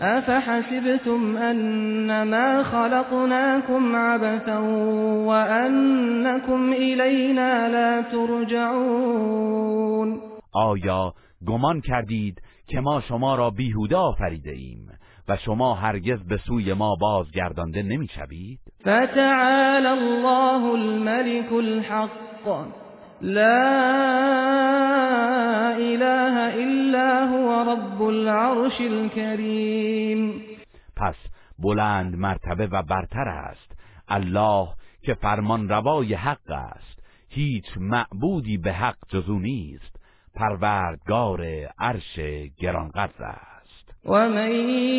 أفحسبتم 0.00 1.36
أنما 1.36 2.62
خلقناكم 2.62 3.96
عبثا 3.96 4.58
وأنكم 5.28 6.72
إلينا 6.72 7.68
لا 7.68 8.02
ترجعون؟ 8.12 9.56
آیا 10.52 11.12
گمان 11.46 11.80
کردید 11.80 12.42
که 12.66 12.80
ما 12.80 13.00
شما 13.00 13.34
را 13.34 13.50
بیهوده 13.50 13.96
آفریده 13.96 14.50
ایم 14.50 14.88
و 15.28 15.36
شما 15.36 15.74
هرگز 15.74 16.26
به 16.28 16.36
سوی 16.36 16.72
ما 16.72 16.96
بازگردانده 17.00 17.82
نمی‌شوید؟ 17.82 18.58
فتعالى 18.80 19.86
الله 19.86 20.64
الملك 20.64 21.52
الحق. 21.52 22.85
لا 23.20 23.66
إله 25.76 26.54
إلا 26.64 27.24
هو 27.24 27.72
رب 27.72 28.02
العرش 28.02 28.80
الكريم. 28.80 30.42
پس 30.96 31.14
بلند 31.58 32.16
مرتبه 32.16 32.66
و 32.66 32.82
برتر 32.82 33.28
است. 33.28 33.72
الله 34.08 34.68
که 35.02 35.14
فرمان 35.14 35.68
روای 35.68 36.14
حق 36.14 36.50
است. 36.50 37.02
هیچ 37.28 37.64
معبودی 37.76 38.58
به 38.58 38.72
حق 38.72 38.96
جزو 39.08 39.38
نیست. 39.38 39.96
پروردگار 40.34 41.44
عرش 41.78 42.20
گرانقدر 42.58 43.24
است. 43.24 43.94
ومن 44.04 44.50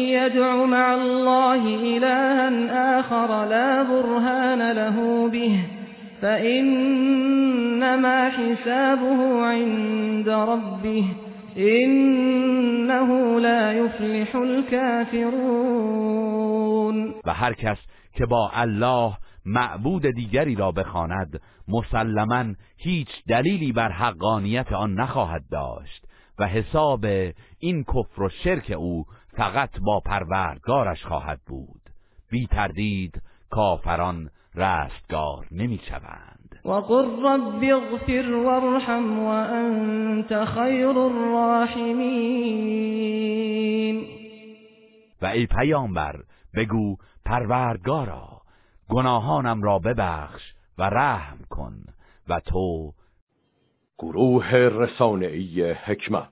يدع 0.10 0.66
مع 0.66 0.94
الله 0.94 1.64
إلها 1.98 3.00
آخر 3.00 3.46
لا 3.46 3.84
برهان 3.84 4.72
له 4.72 5.30
به 5.30 5.87
فإنما 6.22 8.10
حسابه 8.30 9.46
عند 9.46 10.30
ربه 10.30 11.06
إنه 11.58 13.40
لا 13.40 13.74
يفلح 13.74 14.36
الكافرون. 14.36 15.78
و 17.26 17.34
هر 17.34 17.54
کس 17.54 17.78
که 18.14 18.26
با 18.26 18.50
الله 18.54 19.18
معبود 19.46 20.08
دیگری 20.08 20.56
را 20.56 20.72
بخواند 20.72 21.42
مسلما 21.68 22.46
هیچ 22.78 23.10
دلیلی 23.28 23.72
بر 23.72 23.92
حقانیت 23.92 24.74
آن 24.74 24.94
نخواهد 24.94 25.44
داشت 25.52 26.06
و 26.40 26.48
حساب 26.48 27.06
این 27.60 27.84
کفر 27.84 28.24
و 28.24 28.30
شرک 28.30 28.72
او 28.72 29.06
فقط 29.38 29.70
با 29.86 30.00
پروردگارش 30.06 31.06
خواهد 31.06 31.40
بود. 31.48 31.82
بی 32.32 32.48
تردید 32.48 33.22
کافران 33.50 34.30
رستگار 34.58 35.48
نمی 35.52 35.80
شوند 35.90 36.60
وقل 36.66 37.26
رب 37.26 37.64
اغفر 37.64 38.34
وارحم 38.46 39.20
وانت 39.20 40.46
خیر 40.46 40.88
الراحمین 40.88 42.48
و 45.22 45.26
ای 45.26 45.46
پیامبر 45.46 46.24
بگو 46.56 46.96
پروردگارا 47.26 48.42
گناهانم 48.90 49.64
را 49.64 49.80
ببخش 49.80 50.54
و 50.78 50.84
رحم 50.84 51.38
کن 51.50 51.84
و 52.30 52.40
تو 52.40 52.94
گروه 54.00 54.52
رسانه‌ای 54.54 55.72
حکمت. 55.72 56.30